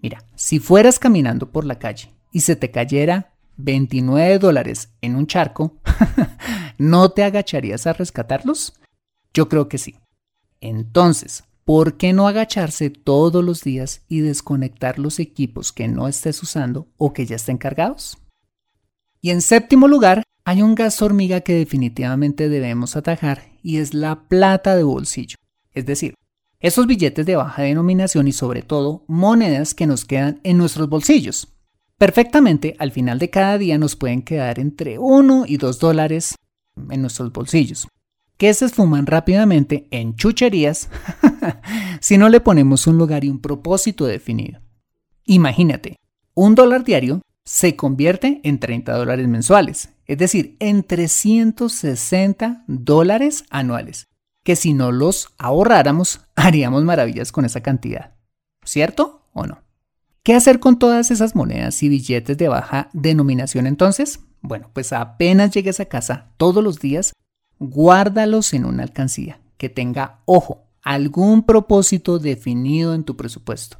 Mira, 0.00 0.22
si 0.36 0.60
fueras 0.60 1.00
caminando 1.00 1.50
por 1.50 1.64
la 1.64 1.80
calle 1.80 2.14
y 2.30 2.42
se 2.42 2.54
te 2.54 2.70
cayera 2.70 3.35
29 3.56 4.38
dólares 4.38 4.90
en 5.00 5.16
un 5.16 5.26
charco, 5.26 5.76
¿no 6.78 7.10
te 7.10 7.24
agacharías 7.24 7.86
a 7.86 7.92
rescatarlos? 7.92 8.74
Yo 9.32 9.48
creo 9.48 9.68
que 9.68 9.78
sí. 9.78 9.96
Entonces, 10.60 11.44
¿por 11.64 11.96
qué 11.96 12.12
no 12.12 12.28
agacharse 12.28 12.90
todos 12.90 13.44
los 13.44 13.62
días 13.62 14.02
y 14.08 14.20
desconectar 14.20 14.98
los 14.98 15.18
equipos 15.18 15.72
que 15.72 15.88
no 15.88 16.08
estés 16.08 16.42
usando 16.42 16.88
o 16.96 17.12
que 17.12 17.26
ya 17.26 17.36
estén 17.36 17.58
cargados? 17.58 18.18
Y 19.20 19.30
en 19.30 19.42
séptimo 19.42 19.88
lugar, 19.88 20.22
hay 20.44 20.62
un 20.62 20.74
gasto 20.74 21.04
hormiga 21.04 21.40
que 21.40 21.54
definitivamente 21.54 22.48
debemos 22.48 22.96
atajar 22.96 23.50
y 23.62 23.78
es 23.78 23.94
la 23.94 24.28
plata 24.28 24.76
de 24.76 24.84
bolsillo. 24.84 25.36
Es 25.72 25.86
decir, 25.86 26.14
esos 26.60 26.86
billetes 26.86 27.26
de 27.26 27.36
baja 27.36 27.62
denominación 27.62 28.28
y 28.28 28.32
sobre 28.32 28.62
todo 28.62 29.04
monedas 29.08 29.74
que 29.74 29.86
nos 29.86 30.04
quedan 30.04 30.40
en 30.44 30.56
nuestros 30.56 30.88
bolsillos. 30.88 31.55
Perfectamente, 31.98 32.76
al 32.78 32.92
final 32.92 33.18
de 33.18 33.30
cada 33.30 33.56
día 33.56 33.78
nos 33.78 33.96
pueden 33.96 34.20
quedar 34.20 34.58
entre 34.58 34.98
1 34.98 35.44
y 35.46 35.56
2 35.56 35.78
dólares 35.78 36.34
en 36.90 37.00
nuestros 37.00 37.32
bolsillos, 37.32 37.88
que 38.36 38.52
se 38.52 38.66
esfuman 38.66 39.06
rápidamente 39.06 39.88
en 39.90 40.14
chucherías 40.14 40.90
si 42.00 42.18
no 42.18 42.28
le 42.28 42.40
ponemos 42.40 42.86
un 42.86 42.98
lugar 42.98 43.24
y 43.24 43.30
un 43.30 43.40
propósito 43.40 44.04
definido. 44.04 44.60
Imagínate, 45.24 45.96
un 46.34 46.54
dólar 46.54 46.84
diario 46.84 47.22
se 47.44 47.76
convierte 47.76 48.40
en 48.44 48.58
30 48.58 48.92
dólares 48.92 49.26
mensuales, 49.26 49.88
es 50.04 50.18
decir, 50.18 50.56
en 50.60 50.82
360 50.82 52.64
dólares 52.66 53.44
anuales, 53.48 54.06
que 54.44 54.54
si 54.54 54.74
no 54.74 54.92
los 54.92 55.30
ahorráramos 55.38 56.20
haríamos 56.36 56.84
maravillas 56.84 57.32
con 57.32 57.46
esa 57.46 57.62
cantidad. 57.62 58.12
¿Cierto 58.64 59.22
o 59.32 59.46
no? 59.46 59.65
¿Qué 60.26 60.34
hacer 60.34 60.58
con 60.58 60.76
todas 60.76 61.12
esas 61.12 61.36
monedas 61.36 61.80
y 61.84 61.88
billetes 61.88 62.36
de 62.36 62.48
baja 62.48 62.90
denominación 62.92 63.64
entonces? 63.64 64.18
Bueno, 64.42 64.70
pues 64.72 64.92
apenas 64.92 65.52
llegues 65.52 65.78
a 65.78 65.84
casa 65.84 66.32
todos 66.36 66.64
los 66.64 66.80
días, 66.80 67.12
guárdalos 67.60 68.52
en 68.52 68.64
una 68.64 68.82
alcancía 68.82 69.38
que 69.56 69.68
tenga, 69.68 70.22
ojo, 70.24 70.64
algún 70.82 71.44
propósito 71.44 72.18
definido 72.18 72.92
en 72.92 73.04
tu 73.04 73.16
presupuesto, 73.16 73.78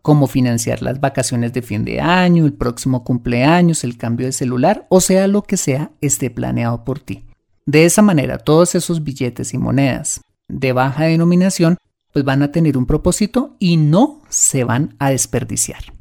como 0.00 0.28
financiar 0.28 0.80
las 0.80 1.00
vacaciones 1.00 1.52
de 1.54 1.62
fin 1.62 1.84
de 1.84 2.00
año, 2.00 2.46
el 2.46 2.52
próximo 2.52 3.02
cumpleaños, 3.02 3.82
el 3.82 3.96
cambio 3.96 4.26
de 4.26 4.32
celular, 4.32 4.86
o 4.90 5.00
sea, 5.00 5.26
lo 5.26 5.42
que 5.42 5.56
sea 5.56 5.90
esté 6.00 6.30
planeado 6.30 6.84
por 6.84 7.00
ti. 7.00 7.24
De 7.66 7.84
esa 7.84 8.00
manera, 8.00 8.38
todos 8.38 8.76
esos 8.76 9.02
billetes 9.02 9.54
y 9.54 9.58
monedas 9.58 10.20
de 10.46 10.72
baja 10.72 11.06
denominación 11.06 11.78
pues 12.12 12.24
van 12.24 12.42
a 12.42 12.52
tener 12.52 12.76
un 12.76 12.86
propósito 12.86 13.56
y 13.58 13.76
no 13.76 14.22
se 14.28 14.64
van 14.64 14.96
a 14.98 15.10
desperdiciar. 15.10 15.92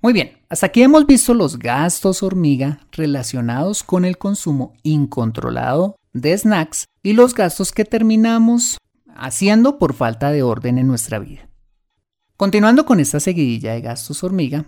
Muy 0.00 0.12
bien, 0.12 0.38
hasta 0.48 0.66
aquí 0.66 0.82
hemos 0.82 1.06
visto 1.06 1.32
los 1.32 1.58
gastos 1.58 2.22
hormiga 2.22 2.80
relacionados 2.90 3.84
con 3.84 4.04
el 4.04 4.18
consumo 4.18 4.74
incontrolado 4.82 5.96
de 6.12 6.36
snacks 6.36 6.86
y 7.02 7.12
los 7.12 7.34
gastos 7.34 7.72
que 7.72 7.84
terminamos 7.84 8.78
haciendo 9.14 9.78
por 9.78 9.94
falta 9.94 10.30
de 10.30 10.42
orden 10.42 10.78
en 10.78 10.88
nuestra 10.88 11.18
vida. 11.18 11.48
Continuando 12.36 12.84
con 12.84 12.98
esta 12.98 13.20
seguidilla 13.20 13.74
de 13.74 13.80
gastos 13.80 14.24
hormiga, 14.24 14.64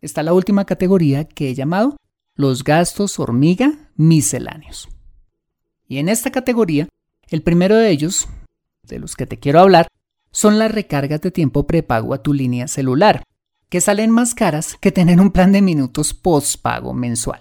está 0.00 0.22
la 0.22 0.32
última 0.32 0.64
categoría 0.64 1.24
que 1.24 1.50
he 1.50 1.54
llamado 1.54 1.96
los 2.34 2.64
gastos 2.64 3.18
hormiga 3.18 3.90
misceláneos. 3.96 4.88
Y 5.86 5.98
en 5.98 6.08
esta 6.08 6.30
categoría, 6.30 6.88
el 7.28 7.42
primero 7.42 7.76
de 7.76 7.90
ellos 7.90 8.26
de 8.86 8.98
los 8.98 9.16
que 9.16 9.26
te 9.26 9.38
quiero 9.38 9.60
hablar 9.60 9.86
son 10.30 10.58
las 10.58 10.72
recargas 10.72 11.20
de 11.20 11.30
tiempo 11.30 11.66
prepago 11.66 12.14
a 12.14 12.22
tu 12.22 12.32
línea 12.32 12.66
celular, 12.66 13.22
que 13.68 13.80
salen 13.80 14.10
más 14.10 14.34
caras 14.34 14.76
que 14.80 14.92
tener 14.92 15.20
un 15.20 15.30
plan 15.30 15.52
de 15.52 15.62
minutos 15.62 16.14
postpago 16.14 16.94
mensual. 16.94 17.40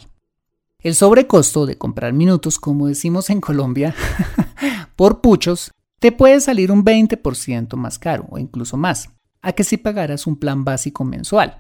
El 0.79 0.95
sobrecosto 0.95 1.65
de 1.65 1.77
comprar 1.77 2.13
minutos, 2.13 2.59
como 2.59 2.87
decimos 2.87 3.29
en 3.29 3.39
Colombia, 3.39 3.95
por 4.95 5.21
puchos, 5.21 5.71
te 5.99 6.11
puede 6.11 6.41
salir 6.41 6.71
un 6.71 6.83
20% 6.83 7.75
más 7.75 7.99
caro 7.99 8.27
o 8.29 8.39
incluso 8.39 8.77
más, 8.77 9.09
a 9.41 9.53
que 9.53 9.63
si 9.63 9.77
pagaras 9.77 10.27
un 10.27 10.37
plan 10.37 10.63
básico 10.63 11.03
mensual. 11.03 11.59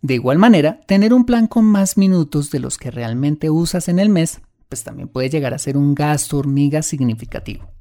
De 0.00 0.14
igual 0.14 0.38
manera, 0.38 0.80
tener 0.86 1.12
un 1.12 1.24
plan 1.24 1.48
con 1.48 1.64
más 1.64 1.96
minutos 1.96 2.50
de 2.50 2.60
los 2.60 2.78
que 2.78 2.90
realmente 2.90 3.50
usas 3.50 3.88
en 3.88 3.98
el 3.98 4.08
mes, 4.08 4.40
pues 4.68 4.84
también 4.84 5.08
puede 5.08 5.28
llegar 5.28 5.52
a 5.52 5.58
ser 5.58 5.76
un 5.76 5.94
gasto 5.94 6.38
hormiga 6.38 6.82
significativo. 6.82 7.75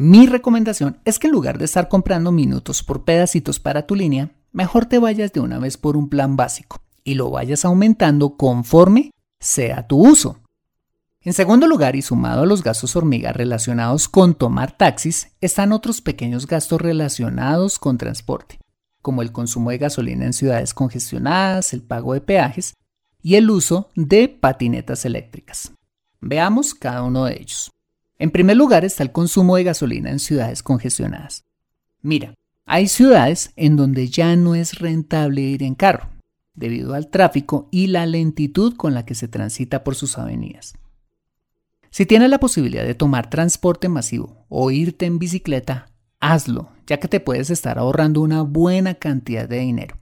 Mi 0.00 0.28
recomendación 0.28 1.00
es 1.04 1.18
que 1.18 1.26
en 1.26 1.32
lugar 1.32 1.58
de 1.58 1.64
estar 1.64 1.88
comprando 1.88 2.30
minutos 2.30 2.84
por 2.84 3.04
pedacitos 3.04 3.58
para 3.58 3.84
tu 3.84 3.96
línea, 3.96 4.30
mejor 4.52 4.86
te 4.86 5.00
vayas 5.00 5.32
de 5.32 5.40
una 5.40 5.58
vez 5.58 5.76
por 5.76 5.96
un 5.96 6.08
plan 6.08 6.36
básico 6.36 6.80
y 7.02 7.14
lo 7.14 7.30
vayas 7.30 7.64
aumentando 7.64 8.36
conforme 8.36 9.10
sea 9.40 9.88
tu 9.88 10.08
uso. 10.08 10.38
En 11.20 11.32
segundo 11.32 11.66
lugar, 11.66 11.96
y 11.96 12.02
sumado 12.02 12.42
a 12.42 12.46
los 12.46 12.62
gastos 12.62 12.94
hormiga 12.94 13.32
relacionados 13.32 14.08
con 14.08 14.36
tomar 14.36 14.70
taxis, 14.70 15.32
están 15.40 15.72
otros 15.72 16.00
pequeños 16.00 16.46
gastos 16.46 16.80
relacionados 16.80 17.80
con 17.80 17.98
transporte, 17.98 18.60
como 19.02 19.22
el 19.22 19.32
consumo 19.32 19.70
de 19.70 19.78
gasolina 19.78 20.26
en 20.26 20.32
ciudades 20.32 20.74
congestionadas, 20.74 21.72
el 21.72 21.82
pago 21.82 22.14
de 22.14 22.20
peajes 22.20 22.74
y 23.20 23.34
el 23.34 23.50
uso 23.50 23.90
de 23.96 24.28
patinetas 24.28 25.04
eléctricas. 25.04 25.72
Veamos 26.20 26.72
cada 26.72 27.02
uno 27.02 27.24
de 27.24 27.38
ellos. 27.40 27.72
En 28.18 28.30
primer 28.30 28.56
lugar 28.56 28.84
está 28.84 29.02
el 29.02 29.12
consumo 29.12 29.56
de 29.56 29.64
gasolina 29.64 30.10
en 30.10 30.18
ciudades 30.18 30.62
congestionadas. 30.62 31.44
Mira, 32.02 32.34
hay 32.66 32.88
ciudades 32.88 33.52
en 33.56 33.76
donde 33.76 34.08
ya 34.08 34.34
no 34.36 34.54
es 34.54 34.78
rentable 34.78 35.40
ir 35.40 35.62
en 35.62 35.74
carro, 35.74 36.08
debido 36.54 36.94
al 36.94 37.08
tráfico 37.08 37.68
y 37.70 37.86
la 37.86 38.06
lentitud 38.06 38.76
con 38.76 38.92
la 38.92 39.04
que 39.06 39.14
se 39.14 39.28
transita 39.28 39.84
por 39.84 39.94
sus 39.94 40.18
avenidas. 40.18 40.74
Si 41.90 42.04
tienes 42.04 42.28
la 42.28 42.40
posibilidad 42.40 42.84
de 42.84 42.94
tomar 42.94 43.30
transporte 43.30 43.88
masivo 43.88 44.44
o 44.48 44.70
irte 44.70 45.06
en 45.06 45.18
bicicleta, 45.18 45.86
hazlo, 46.20 46.70
ya 46.86 46.98
que 46.98 47.08
te 47.08 47.20
puedes 47.20 47.50
estar 47.50 47.78
ahorrando 47.78 48.20
una 48.20 48.42
buena 48.42 48.94
cantidad 48.94 49.48
de 49.48 49.60
dinero. 49.60 49.96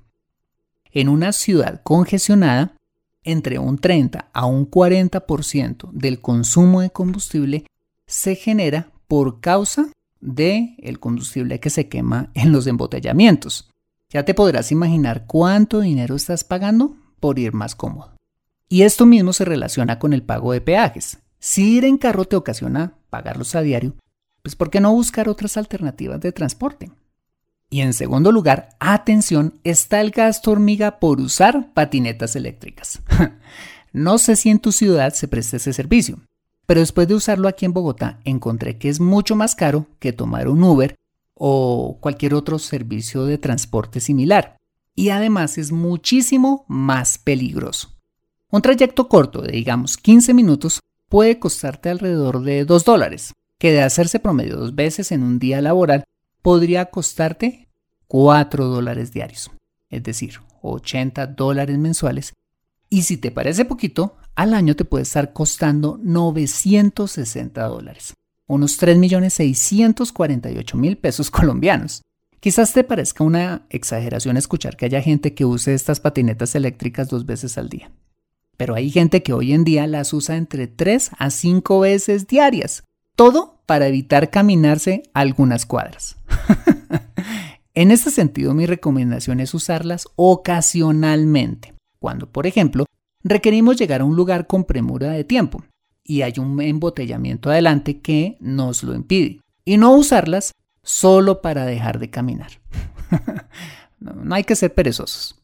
En 0.90 1.08
una 1.08 1.32
ciudad 1.32 1.82
congestionada, 1.82 2.74
entre 3.22 3.58
un 3.58 3.78
30 3.78 4.30
a 4.32 4.46
un 4.46 4.70
40% 4.70 5.90
del 5.92 6.20
consumo 6.20 6.80
de 6.80 6.90
combustible 6.90 7.66
se 8.06 8.34
genera 8.36 8.92
por 9.08 9.40
causa 9.40 9.88
de 10.20 10.76
el 10.78 10.98
combustible 11.00 11.60
que 11.60 11.70
se 11.70 11.88
quema 11.88 12.30
en 12.34 12.52
los 12.52 12.66
embotellamientos. 12.66 13.70
Ya 14.10 14.24
te 14.24 14.34
podrás 14.34 14.72
imaginar 14.72 15.26
cuánto 15.26 15.80
dinero 15.80 16.14
estás 16.14 16.44
pagando 16.44 16.96
por 17.20 17.38
ir 17.38 17.52
más 17.52 17.74
cómodo. 17.74 18.14
Y 18.68 18.82
esto 18.82 19.06
mismo 19.06 19.32
se 19.32 19.44
relaciona 19.44 19.98
con 19.98 20.12
el 20.12 20.22
pago 20.22 20.52
de 20.52 20.60
peajes. 20.60 21.18
Si 21.38 21.76
ir 21.76 21.84
en 21.84 21.98
carro 21.98 22.24
te 22.24 22.36
ocasiona 22.36 22.94
pagarlos 23.10 23.54
a 23.54 23.62
diario, 23.62 23.94
pues 24.42 24.56
¿por 24.56 24.70
qué 24.70 24.80
no 24.80 24.92
buscar 24.92 25.28
otras 25.28 25.56
alternativas 25.56 26.20
de 26.20 26.32
transporte? 26.32 26.90
Y 27.68 27.80
en 27.80 27.94
segundo 27.94 28.30
lugar, 28.30 28.70
atención, 28.78 29.58
está 29.64 30.00
el 30.00 30.12
gasto 30.12 30.52
hormiga 30.52 31.00
por 31.00 31.20
usar 31.20 31.72
patinetas 31.74 32.36
eléctricas. 32.36 33.02
no 33.92 34.18
sé 34.18 34.36
si 34.36 34.50
en 34.50 34.60
tu 34.60 34.70
ciudad 34.70 35.14
se 35.14 35.26
presta 35.26 35.56
ese 35.56 35.72
servicio, 35.72 36.20
pero 36.66 36.80
después 36.80 37.08
de 37.08 37.14
usarlo 37.14 37.48
aquí 37.48 37.64
en 37.64 37.72
Bogotá 37.72 38.20
encontré 38.24 38.78
que 38.78 38.88
es 38.88 39.00
mucho 39.00 39.36
más 39.36 39.54
caro 39.54 39.86
que 39.98 40.12
tomar 40.12 40.48
un 40.48 40.62
Uber 40.62 40.96
o 41.34 41.98
cualquier 42.00 42.34
otro 42.34 42.58
servicio 42.58 43.24
de 43.24 43.38
transporte 43.38 44.00
similar. 44.00 44.56
Y 44.94 45.10
además 45.10 45.58
es 45.58 45.72
muchísimo 45.72 46.64
más 46.68 47.18
peligroso. 47.18 47.90
Un 48.50 48.62
trayecto 48.62 49.08
corto 49.08 49.42
de 49.42 49.52
digamos 49.52 49.96
15 49.96 50.34
minutos 50.34 50.80
puede 51.08 51.38
costarte 51.38 51.90
alrededor 51.90 52.42
de 52.42 52.64
2 52.64 52.84
dólares, 52.84 53.34
que 53.58 53.72
de 53.72 53.82
hacerse 53.82 54.18
promedio 54.18 54.56
dos 54.56 54.74
veces 54.74 55.12
en 55.12 55.22
un 55.22 55.38
día 55.38 55.60
laboral 55.62 56.04
podría 56.42 56.86
costarte 56.86 57.68
4 58.08 58.66
dólares 58.66 59.12
diarios, 59.12 59.50
es 59.90 60.02
decir, 60.02 60.40
80 60.62 61.26
dólares 61.28 61.78
mensuales. 61.78 62.32
Y 62.88 63.02
si 63.02 63.16
te 63.16 63.30
parece 63.30 63.64
poquito, 63.64 64.16
al 64.36 64.54
año 64.54 64.76
te 64.76 64.84
puede 64.84 65.02
estar 65.02 65.32
costando 65.32 65.98
960 66.02 67.64
dólares, 67.64 68.14
unos 68.46 68.80
3.648.000 68.80 71.00
pesos 71.00 71.28
colombianos. 71.32 72.02
Quizás 72.38 72.72
te 72.72 72.84
parezca 72.84 73.24
una 73.24 73.66
exageración 73.70 74.36
escuchar 74.36 74.76
que 74.76 74.84
haya 74.84 75.02
gente 75.02 75.34
que 75.34 75.44
use 75.44 75.74
estas 75.74 75.98
patinetas 75.98 76.54
eléctricas 76.54 77.08
dos 77.08 77.26
veces 77.26 77.58
al 77.58 77.68
día. 77.68 77.90
Pero 78.56 78.76
hay 78.76 78.90
gente 78.90 79.22
que 79.22 79.32
hoy 79.32 79.52
en 79.52 79.64
día 79.64 79.86
las 79.86 80.12
usa 80.12 80.36
entre 80.36 80.66
3 80.66 81.12
a 81.18 81.30
5 81.30 81.80
veces 81.80 82.26
diarias. 82.28 82.84
Todo 83.16 83.60
para 83.66 83.88
evitar 83.88 84.30
caminarse 84.30 85.02
algunas 85.12 85.66
cuadras. 85.66 86.16
en 87.74 87.90
este 87.90 88.10
sentido, 88.10 88.54
mi 88.54 88.64
recomendación 88.66 89.40
es 89.40 89.52
usarlas 89.54 90.06
ocasionalmente. 90.14 91.74
Cuando, 91.98 92.30
por 92.30 92.46
ejemplo, 92.46 92.86
requerimos 93.28 93.76
llegar 93.76 94.00
a 94.00 94.04
un 94.04 94.16
lugar 94.16 94.46
con 94.46 94.64
premura 94.64 95.10
de 95.10 95.24
tiempo 95.24 95.64
y 96.02 96.22
hay 96.22 96.34
un 96.38 96.60
embotellamiento 96.60 97.50
adelante 97.50 98.00
que 98.00 98.36
nos 98.40 98.82
lo 98.82 98.94
impide. 98.94 99.40
Y 99.64 99.76
no 99.76 99.92
usarlas 99.94 100.52
solo 100.82 101.42
para 101.42 101.66
dejar 101.66 101.98
de 101.98 102.10
caminar. 102.10 102.52
no, 103.98 104.34
hay 104.34 104.44
que 104.44 104.54
ser 104.54 104.72
perezosos. 104.72 105.42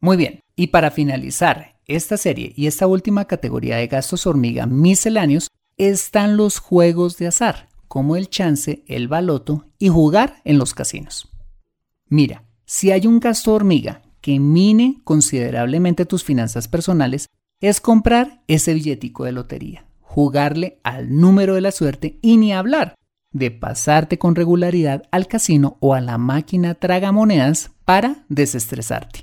Muy 0.00 0.16
bien, 0.16 0.40
y 0.56 0.68
para 0.68 0.90
finalizar 0.90 1.80
esta 1.86 2.16
serie 2.16 2.52
y 2.56 2.66
esta 2.68 2.86
última 2.86 3.24
categoría 3.26 3.76
de 3.76 3.88
gastos 3.88 4.26
hormiga 4.26 4.66
misceláneos 4.66 5.48
están 5.76 6.36
los 6.36 6.58
juegos 6.58 7.18
de 7.18 7.26
azar, 7.26 7.68
como 7.88 8.16
el 8.16 8.28
chance, 8.28 8.84
el 8.86 9.08
baloto 9.08 9.66
y 9.78 9.88
jugar 9.88 10.40
en 10.44 10.58
los 10.58 10.74
casinos. 10.74 11.28
Mira, 12.06 12.44
si 12.64 12.92
hay 12.92 13.06
un 13.06 13.18
gasto 13.18 13.52
hormiga 13.52 14.02
que 14.22 14.40
mine 14.40 15.02
considerablemente 15.04 16.06
tus 16.06 16.24
finanzas 16.24 16.68
personales, 16.68 17.26
es 17.60 17.82
comprar 17.82 18.42
ese 18.48 18.72
billetico 18.72 19.24
de 19.24 19.32
lotería, 19.32 19.84
jugarle 20.00 20.80
al 20.82 21.14
número 21.20 21.54
de 21.54 21.60
la 21.60 21.72
suerte 21.72 22.18
y 22.22 22.38
ni 22.38 22.54
hablar 22.54 22.94
de 23.32 23.50
pasarte 23.50 24.18
con 24.18 24.34
regularidad 24.34 25.04
al 25.10 25.26
casino 25.26 25.76
o 25.80 25.94
a 25.94 26.00
la 26.00 26.18
máquina 26.18 26.74
tragamonedas 26.74 27.70
para 27.84 28.24
desestresarte. 28.28 29.22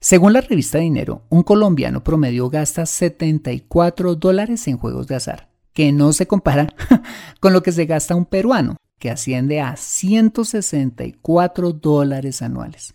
Según 0.00 0.32
la 0.32 0.40
revista 0.40 0.78
Dinero, 0.78 1.22
un 1.28 1.42
colombiano 1.42 2.02
promedio 2.02 2.50
gasta 2.50 2.86
74 2.86 4.16
dólares 4.16 4.66
en 4.66 4.76
juegos 4.76 5.06
de 5.06 5.14
azar, 5.14 5.48
que 5.72 5.92
no 5.92 6.12
se 6.12 6.26
compara 6.26 6.66
con 7.40 7.52
lo 7.52 7.62
que 7.62 7.72
se 7.72 7.86
gasta 7.86 8.16
un 8.16 8.26
peruano, 8.26 8.76
que 8.98 9.10
asciende 9.10 9.60
a 9.60 9.76
164 9.76 11.72
dólares 11.72 12.42
anuales, 12.42 12.94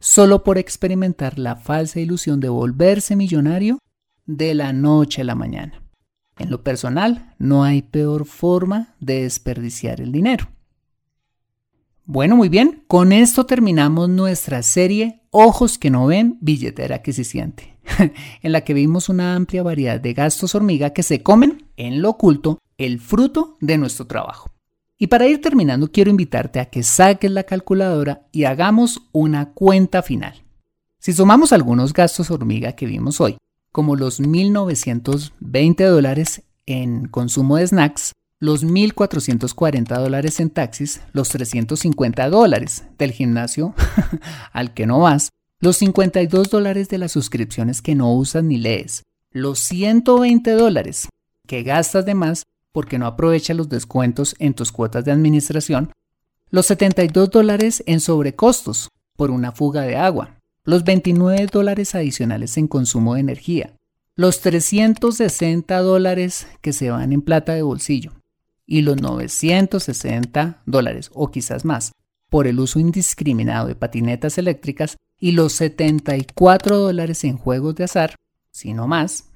solo 0.00 0.42
por 0.42 0.58
experimentar 0.58 1.38
la 1.38 1.56
falsa 1.56 2.00
ilusión 2.00 2.40
de 2.40 2.48
volverse 2.48 3.14
millonario 3.14 3.78
de 4.26 4.54
la 4.54 4.72
noche 4.72 5.20
a 5.20 5.24
la 5.24 5.34
mañana. 5.34 5.82
En 6.38 6.50
lo 6.50 6.64
personal, 6.64 7.34
no 7.38 7.62
hay 7.64 7.82
peor 7.82 8.24
forma 8.24 8.94
de 8.98 9.22
desperdiciar 9.22 10.00
el 10.00 10.10
dinero. 10.10 10.48
Bueno, 12.06 12.34
muy 12.34 12.48
bien, 12.48 12.82
con 12.88 13.12
esto 13.12 13.46
terminamos 13.46 14.08
nuestra 14.08 14.62
serie 14.62 15.20
Ojos 15.30 15.78
que 15.78 15.90
no 15.90 16.06
ven, 16.06 16.38
billetera 16.40 17.02
que 17.02 17.12
se 17.12 17.22
siente, 17.22 17.76
en 18.42 18.52
la 18.52 18.62
que 18.62 18.74
vimos 18.74 19.08
una 19.08 19.36
amplia 19.36 19.62
variedad 19.62 20.00
de 20.00 20.12
gastos 20.12 20.56
hormiga 20.56 20.90
que 20.90 21.04
se 21.04 21.22
comen 21.22 21.68
en 21.76 22.02
lo 22.02 22.10
oculto 22.10 22.58
el 22.78 22.98
fruto 22.98 23.56
de 23.60 23.78
nuestro 23.78 24.08
trabajo. 24.08 24.50
Y 25.02 25.06
para 25.06 25.26
ir 25.26 25.40
terminando, 25.40 25.90
quiero 25.90 26.10
invitarte 26.10 26.60
a 26.60 26.66
que 26.66 26.82
saques 26.82 27.30
la 27.30 27.44
calculadora 27.44 28.28
y 28.32 28.44
hagamos 28.44 29.00
una 29.12 29.52
cuenta 29.52 30.02
final. 30.02 30.44
Si 30.98 31.14
sumamos 31.14 31.54
algunos 31.54 31.94
gastos 31.94 32.30
hormiga 32.30 32.72
que 32.72 32.84
vimos 32.84 33.18
hoy, 33.18 33.38
como 33.72 33.96
los 33.96 34.20
1.920 34.20 35.88
dólares 35.88 36.42
en 36.66 37.08
consumo 37.08 37.56
de 37.56 37.66
snacks, 37.66 38.12
los 38.40 38.62
1.440 38.62 39.98
dólares 39.98 40.38
en 40.38 40.50
taxis, 40.50 41.00
los 41.14 41.30
350 41.30 42.28
dólares 42.28 42.84
del 42.98 43.12
gimnasio 43.12 43.74
al 44.52 44.74
que 44.74 44.86
no 44.86 45.00
vas, 45.00 45.30
los 45.60 45.78
52 45.78 46.50
dólares 46.50 46.90
de 46.90 46.98
las 46.98 47.12
suscripciones 47.12 47.80
que 47.80 47.94
no 47.94 48.12
usas 48.12 48.44
ni 48.44 48.58
lees, 48.58 49.04
los 49.30 49.60
120 49.60 50.50
dólares 50.50 51.08
que 51.46 51.62
gastas 51.62 52.04
de 52.04 52.14
más 52.14 52.42
porque 52.72 52.98
no 52.98 53.06
aprovechas 53.06 53.56
los 53.56 53.68
descuentos 53.68 54.34
en 54.38 54.54
tus 54.54 54.72
cuotas 54.72 55.04
de 55.04 55.12
administración, 55.12 55.92
los 56.50 56.66
72 56.66 57.30
dólares 57.30 57.82
en 57.86 58.00
sobrecostos 58.00 58.88
por 59.16 59.30
una 59.30 59.52
fuga 59.52 59.82
de 59.82 59.96
agua, 59.96 60.36
los 60.64 60.84
29 60.84 61.46
dólares 61.46 61.94
adicionales 61.94 62.56
en 62.56 62.68
consumo 62.68 63.14
de 63.14 63.20
energía, 63.20 63.74
los 64.16 64.40
360 64.40 65.78
dólares 65.80 66.46
que 66.60 66.72
se 66.72 66.90
van 66.90 67.12
en 67.12 67.22
plata 67.22 67.54
de 67.54 67.62
bolsillo, 67.62 68.12
y 68.66 68.82
los 68.82 69.00
960 69.00 70.62
dólares 70.66 71.10
o 71.12 71.30
quizás 71.30 71.64
más 71.64 71.92
por 72.28 72.46
el 72.46 72.60
uso 72.60 72.78
indiscriminado 72.78 73.66
de 73.66 73.74
patinetas 73.74 74.38
eléctricas 74.38 74.96
y 75.18 75.32
los 75.32 75.52
74 75.54 76.78
dólares 76.78 77.24
en 77.24 77.36
juegos 77.36 77.74
de 77.74 77.84
azar, 77.84 78.14
si 78.52 78.72
no 78.72 78.86
más, 78.86 79.28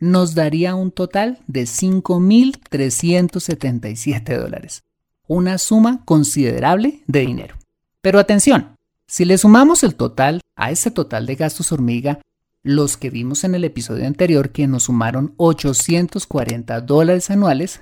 nos 0.00 0.34
daría 0.34 0.74
un 0.74 0.90
total 0.90 1.38
de 1.46 1.62
5.377 1.62 4.36
dólares. 4.36 4.82
Una 5.28 5.58
suma 5.58 6.04
considerable 6.04 7.04
de 7.06 7.20
dinero. 7.20 7.54
Pero 8.00 8.18
atención, 8.18 8.74
si 9.06 9.24
le 9.24 9.38
sumamos 9.38 9.84
el 9.84 9.94
total 9.94 10.40
a 10.56 10.70
ese 10.70 10.90
total 10.90 11.26
de 11.26 11.36
gastos 11.36 11.70
hormiga 11.70 12.18
los 12.62 12.96
que 12.96 13.10
vimos 13.10 13.44
en 13.44 13.54
el 13.54 13.62
episodio 13.64 14.06
anterior 14.06 14.50
que 14.50 14.66
nos 14.66 14.84
sumaron 14.84 15.34
840 15.38 16.80
dólares 16.82 17.30
anuales, 17.30 17.80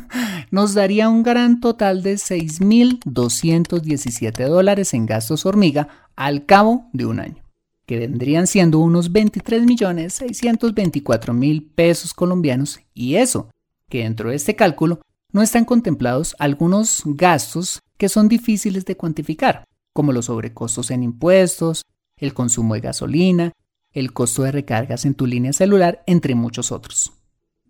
nos 0.50 0.74
daría 0.74 1.08
un 1.08 1.22
gran 1.22 1.60
total 1.60 2.02
de 2.02 2.14
6.217 2.14 4.48
dólares 4.48 4.94
en 4.94 5.06
gastos 5.06 5.46
hormiga 5.46 6.10
al 6.16 6.44
cabo 6.44 6.88
de 6.92 7.06
un 7.06 7.20
año, 7.20 7.40
que 7.86 7.98
vendrían 7.98 8.46
siendo 8.46 8.80
unos 8.80 9.10
23.624.000 9.12 11.70
pesos 11.74 12.12
colombianos 12.12 12.80
y 12.92 13.14
eso, 13.14 13.48
que 13.88 14.02
dentro 14.02 14.28
de 14.30 14.36
este 14.36 14.56
cálculo 14.56 15.00
no 15.32 15.42
están 15.42 15.64
contemplados 15.64 16.36
algunos 16.38 17.02
gastos 17.04 17.80
que 17.96 18.08
son 18.08 18.28
difíciles 18.28 18.84
de 18.84 18.96
cuantificar, 18.96 19.64
como 19.92 20.12
los 20.12 20.26
sobrecostos 20.26 20.90
en 20.90 21.02
impuestos, 21.02 21.82
el 22.18 22.34
consumo 22.34 22.74
de 22.74 22.80
gasolina, 22.80 23.52
el 23.92 24.12
costo 24.12 24.42
de 24.42 24.52
recargas 24.52 25.06
en 25.06 25.14
tu 25.14 25.26
línea 25.26 25.52
celular, 25.52 26.02
entre 26.06 26.34
muchos 26.34 26.72
otros. 26.72 27.12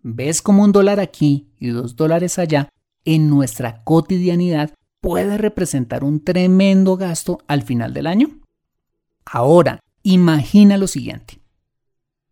¿Ves 0.03 0.43
cómo 0.43 0.65
un 0.65 0.73
dólar 0.73 1.01
aquí 1.01 1.49
y 1.59 1.69
dos 1.69 1.97
dólares 1.97 2.39
allá 2.39 2.69
en 3.05 3.29
nuestra 3.29 3.83
cotidianidad 3.85 4.73
puede 5.01 5.39
representar 5.39 6.05
un 6.05 6.25
tremendo 6.25 6.97
gasto 6.97 7.39
al 7.47 7.63
final 7.63 7.93
del 7.93 8.07
año? 8.07 8.41
Ahora, 9.25 9.81
imagina 10.07 10.79
lo 10.79 10.87
siguiente. 10.87 11.41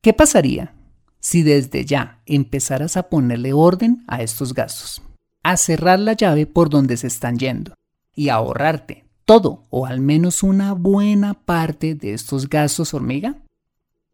¿Qué 0.00 0.12
pasaría 0.12 0.76
si 1.18 1.42
desde 1.42 1.84
ya 1.84 2.22
empezaras 2.24 2.96
a 2.96 3.08
ponerle 3.08 3.52
orden 3.52 4.04
a 4.06 4.22
estos 4.22 4.54
gastos? 4.54 5.02
A 5.42 5.56
cerrar 5.56 5.98
la 5.98 6.12
llave 6.12 6.46
por 6.46 6.70
donde 6.70 6.96
se 6.96 7.08
están 7.08 7.36
yendo 7.36 7.74
y 8.14 8.28
ahorrarte 8.28 9.06
todo 9.24 9.64
o 9.70 9.86
al 9.86 10.00
menos 10.00 10.44
una 10.44 10.72
buena 10.72 11.34
parte 11.34 11.96
de 11.96 12.14
estos 12.14 12.48
gastos 12.48 12.94
hormiga? 12.94 13.42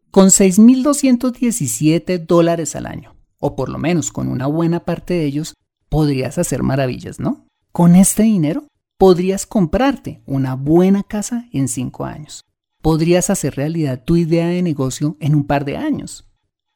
Con 0.09 0.29
6.217 0.29 2.25
dólares 2.25 2.75
al 2.75 2.87
año, 2.87 3.15
o 3.39 3.55
por 3.55 3.69
lo 3.69 3.77
menos 3.77 4.11
con 4.11 4.27
una 4.27 4.47
buena 4.47 4.85
parte 4.85 5.13
de 5.13 5.25
ellos, 5.25 5.53
podrías 5.87 6.39
hacer 6.39 6.63
maravillas, 6.63 7.19
¿no? 7.19 7.45
Con 7.71 7.95
este 7.95 8.23
dinero 8.23 8.65
podrías 8.97 9.45
comprarte 9.45 10.23
una 10.25 10.55
buena 10.55 11.03
casa 11.03 11.45
en 11.53 11.67
5 11.67 12.05
años. 12.05 12.41
Podrías 12.81 13.29
hacer 13.29 13.55
realidad 13.55 14.03
tu 14.03 14.17
idea 14.17 14.47
de 14.47 14.61
negocio 14.61 15.15
en 15.19 15.35
un 15.35 15.45
par 15.45 15.65
de 15.65 15.77
años. 15.77 16.27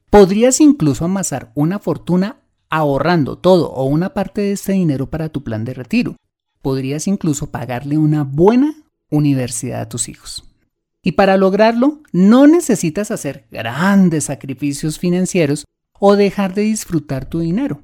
Podrías 0.08 0.60
incluso 0.60 1.04
amasar 1.04 1.50
una 1.54 1.80
fortuna 1.80 2.42
ahorrando 2.70 3.38
todo 3.38 3.70
o 3.70 3.84
una 3.84 4.14
parte 4.14 4.40
de 4.40 4.52
este 4.52 4.72
dinero 4.72 5.10
para 5.10 5.28
tu 5.28 5.42
plan 5.42 5.64
de 5.64 5.74
retiro. 5.74 6.16
Podrías 6.62 7.08
incluso 7.08 7.50
pagarle 7.50 7.98
una 7.98 8.22
buena 8.22 8.74
universidad 9.10 9.80
a 9.80 9.88
tus 9.88 10.08
hijos. 10.08 10.44
Y 11.02 11.12
para 11.12 11.36
lograrlo, 11.36 12.02
no 12.12 12.46
necesitas 12.46 13.10
hacer 13.10 13.46
grandes 13.50 14.24
sacrificios 14.24 14.98
financieros 14.98 15.64
o 15.98 16.16
dejar 16.16 16.54
de 16.54 16.62
disfrutar 16.62 17.26
tu 17.26 17.40
dinero. 17.40 17.82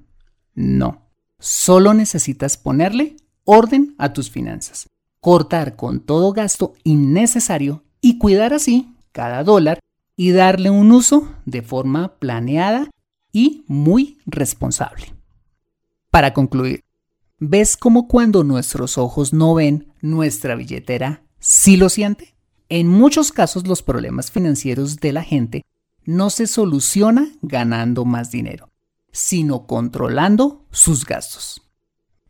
No, 0.54 1.08
solo 1.38 1.94
necesitas 1.94 2.56
ponerle 2.56 3.16
orden 3.44 3.94
a 3.98 4.12
tus 4.12 4.30
finanzas, 4.30 4.88
cortar 5.20 5.76
con 5.76 6.00
todo 6.00 6.32
gasto 6.32 6.74
innecesario 6.85 7.85
y 8.03 8.19
cuidar 8.19 8.53
así 8.53 8.95
cada 9.12 9.43
dólar 9.45 9.79
y 10.17 10.33
darle 10.33 10.69
un 10.69 10.93
uso 10.93 11.33
de 11.47 11.62
forma 11.62 12.19
planeada 12.19 12.91
y 13.33 13.65
muy 13.67 14.19
responsable. 14.27 15.15
Para 16.11 16.35
concluir, 16.35 16.85
¿ves 17.38 17.79
cómo 17.79 18.09
cuando 18.09 18.45
nuestros 18.45 18.99
ojos 18.99 19.33
no 19.33 19.55
ven, 19.55 19.95
nuestra 20.03 20.55
billetera 20.55 21.23
sí 21.38 21.79
lo 21.79 21.88
siente? 21.88 22.35
En 22.69 22.88
muchos 22.88 23.33
casos 23.33 23.67
los 23.67 23.83
problemas 23.83 24.31
financieros 24.31 24.97
de 24.97 25.12
la 25.12 25.23
gente 25.23 25.65
no 26.05 26.31
se 26.31 26.47
soluciona 26.47 27.31
ganando 27.41 28.05
más 28.05 28.31
dinero, 28.31 28.71
sino 29.12 29.67
controlando 29.67 30.67
sus 30.71 31.07
gastos. 31.07 31.62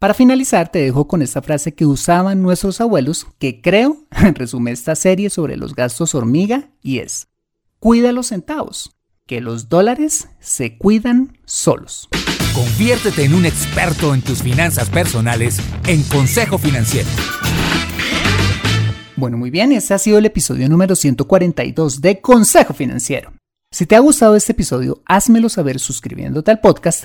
Para 0.03 0.15
finalizar, 0.15 0.69
te 0.69 0.81
dejo 0.81 1.07
con 1.07 1.23
esta 1.23 1.43
frase 1.43 1.75
que 1.75 1.87
usaban 1.87 2.43
nuestros 2.43 2.81
abuelos, 2.81 3.29
que 3.39 3.61
creo 3.61 3.99
resume 4.35 4.73
esta 4.73 4.97
serie 4.97 5.31
sobre 5.31 5.57
los 5.57 5.77
gastos 5.77 6.17
hormiga, 6.17 6.71
y 6.83 6.99
es, 6.99 7.29
cuida 7.79 8.11
los 8.11 8.27
centavos, 8.27 8.97
que 9.29 9.41
los 9.41 9.69
dólares 9.69 10.29
se 10.41 10.77
cuidan 10.77 11.39
solos. 11.45 12.09
Conviértete 12.53 13.23
en 13.23 13.33
un 13.33 13.47
experto 13.47 14.13
en 14.13 14.23
tus 14.23 14.43
finanzas 14.43 14.91
personales 14.91 15.61
en 15.87 16.03
Consejo 16.03 16.59
Financiero. 16.59 17.09
Bueno, 19.15 19.39
muy 19.39 19.51
bien, 19.51 19.71
este 19.71 19.95
ha 19.95 19.99
sido 19.99 20.19
el 20.19 20.27
episodio 20.27 20.69
número 20.69 20.97
142 20.97 22.01
de 22.01 22.21
Consejo 22.21 22.75
Financiero. 22.75 23.35
Si 23.71 23.87
te 23.87 23.95
ha 23.95 24.01
gustado 24.01 24.35
este 24.35 24.51
episodio, 24.51 25.01
házmelo 25.07 25.49
saber 25.49 25.79
suscribiéndote 25.79 26.51
al 26.51 26.59
podcast 26.59 27.05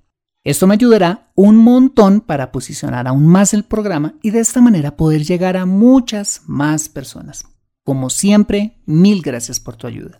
Esto 0.43 0.65
me 0.65 0.73
ayudará 0.73 1.31
un 1.35 1.55
montón 1.55 2.19
para 2.19 2.51
posicionar 2.51 3.07
aún 3.07 3.27
más 3.27 3.53
el 3.53 3.63
programa 3.63 4.15
y 4.23 4.31
de 4.31 4.39
esta 4.39 4.59
manera 4.59 4.97
poder 4.97 5.23
llegar 5.23 5.55
a 5.55 5.67
muchas 5.67 6.41
más 6.47 6.89
personas. 6.89 7.45
Como 7.83 8.09
siempre, 8.09 8.81
mil 8.85 9.21
gracias 9.21 9.59
por 9.59 9.75
tu 9.75 9.85
ayuda. 9.85 10.17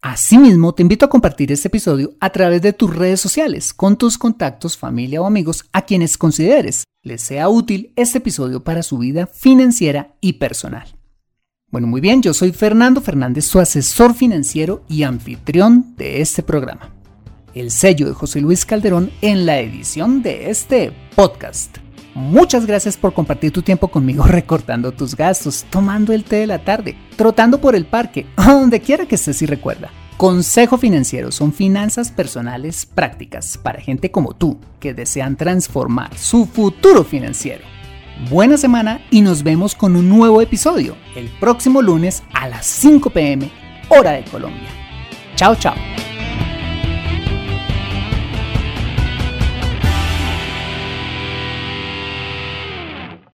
Asimismo, 0.00 0.74
te 0.74 0.82
invito 0.82 1.04
a 1.04 1.10
compartir 1.10 1.52
este 1.52 1.68
episodio 1.68 2.14
a 2.20 2.30
través 2.30 2.62
de 2.62 2.72
tus 2.72 2.94
redes 2.94 3.20
sociales 3.20 3.74
con 3.74 3.96
tus 3.96 4.16
contactos, 4.16 4.78
familia 4.78 5.20
o 5.20 5.26
amigos 5.26 5.64
a 5.72 5.82
quienes 5.82 6.16
consideres 6.16 6.84
les 7.02 7.20
sea 7.20 7.50
útil 7.50 7.92
este 7.96 8.18
episodio 8.18 8.64
para 8.64 8.82
su 8.82 8.96
vida 8.98 9.26
financiera 9.26 10.14
y 10.22 10.34
personal. 10.34 10.96
Bueno, 11.70 11.86
muy 11.86 12.00
bien, 12.00 12.22
yo 12.22 12.32
soy 12.32 12.52
Fernando 12.52 13.02
Fernández, 13.02 13.44
su 13.44 13.60
asesor 13.60 14.14
financiero 14.14 14.84
y 14.88 15.02
anfitrión 15.02 15.94
de 15.96 16.20
este 16.22 16.42
programa. 16.42 16.93
El 17.54 17.70
sello 17.70 18.08
de 18.08 18.14
José 18.14 18.40
Luis 18.40 18.64
Calderón 18.64 19.12
en 19.20 19.46
la 19.46 19.60
edición 19.60 20.22
de 20.22 20.50
este 20.50 20.92
podcast. 21.14 21.78
Muchas 22.14 22.66
gracias 22.66 22.96
por 22.96 23.14
compartir 23.14 23.52
tu 23.52 23.62
tiempo 23.62 23.88
conmigo 23.88 24.24
recortando 24.26 24.92
tus 24.92 25.16
gastos, 25.16 25.64
tomando 25.70 26.12
el 26.12 26.24
té 26.24 26.36
de 26.36 26.46
la 26.46 26.64
tarde, 26.64 26.96
trotando 27.16 27.60
por 27.60 27.76
el 27.76 27.86
parque, 27.86 28.26
donde 28.36 28.80
quiera 28.80 29.06
que 29.06 29.14
estés 29.14 29.40
y 29.42 29.46
recuerda. 29.46 29.90
Consejo 30.16 30.78
Financiero 30.78 31.32
son 31.32 31.52
finanzas 31.52 32.10
personales 32.10 32.86
prácticas 32.86 33.58
para 33.58 33.80
gente 33.80 34.10
como 34.10 34.34
tú 34.34 34.58
que 34.78 34.94
desean 34.94 35.36
transformar 35.36 36.16
su 36.16 36.46
futuro 36.46 37.04
financiero. 37.04 37.64
Buena 38.30 38.56
semana 38.56 39.00
y 39.10 39.22
nos 39.22 39.42
vemos 39.42 39.74
con 39.74 39.96
un 39.96 40.08
nuevo 40.08 40.40
episodio 40.40 40.96
el 41.16 41.28
próximo 41.40 41.82
lunes 41.82 42.22
a 42.32 42.48
las 42.48 42.64
5 42.66 43.10
pm 43.10 43.50
hora 43.88 44.12
de 44.12 44.24
Colombia. 44.24 44.70
Chao, 45.34 45.56
chao. 45.56 45.74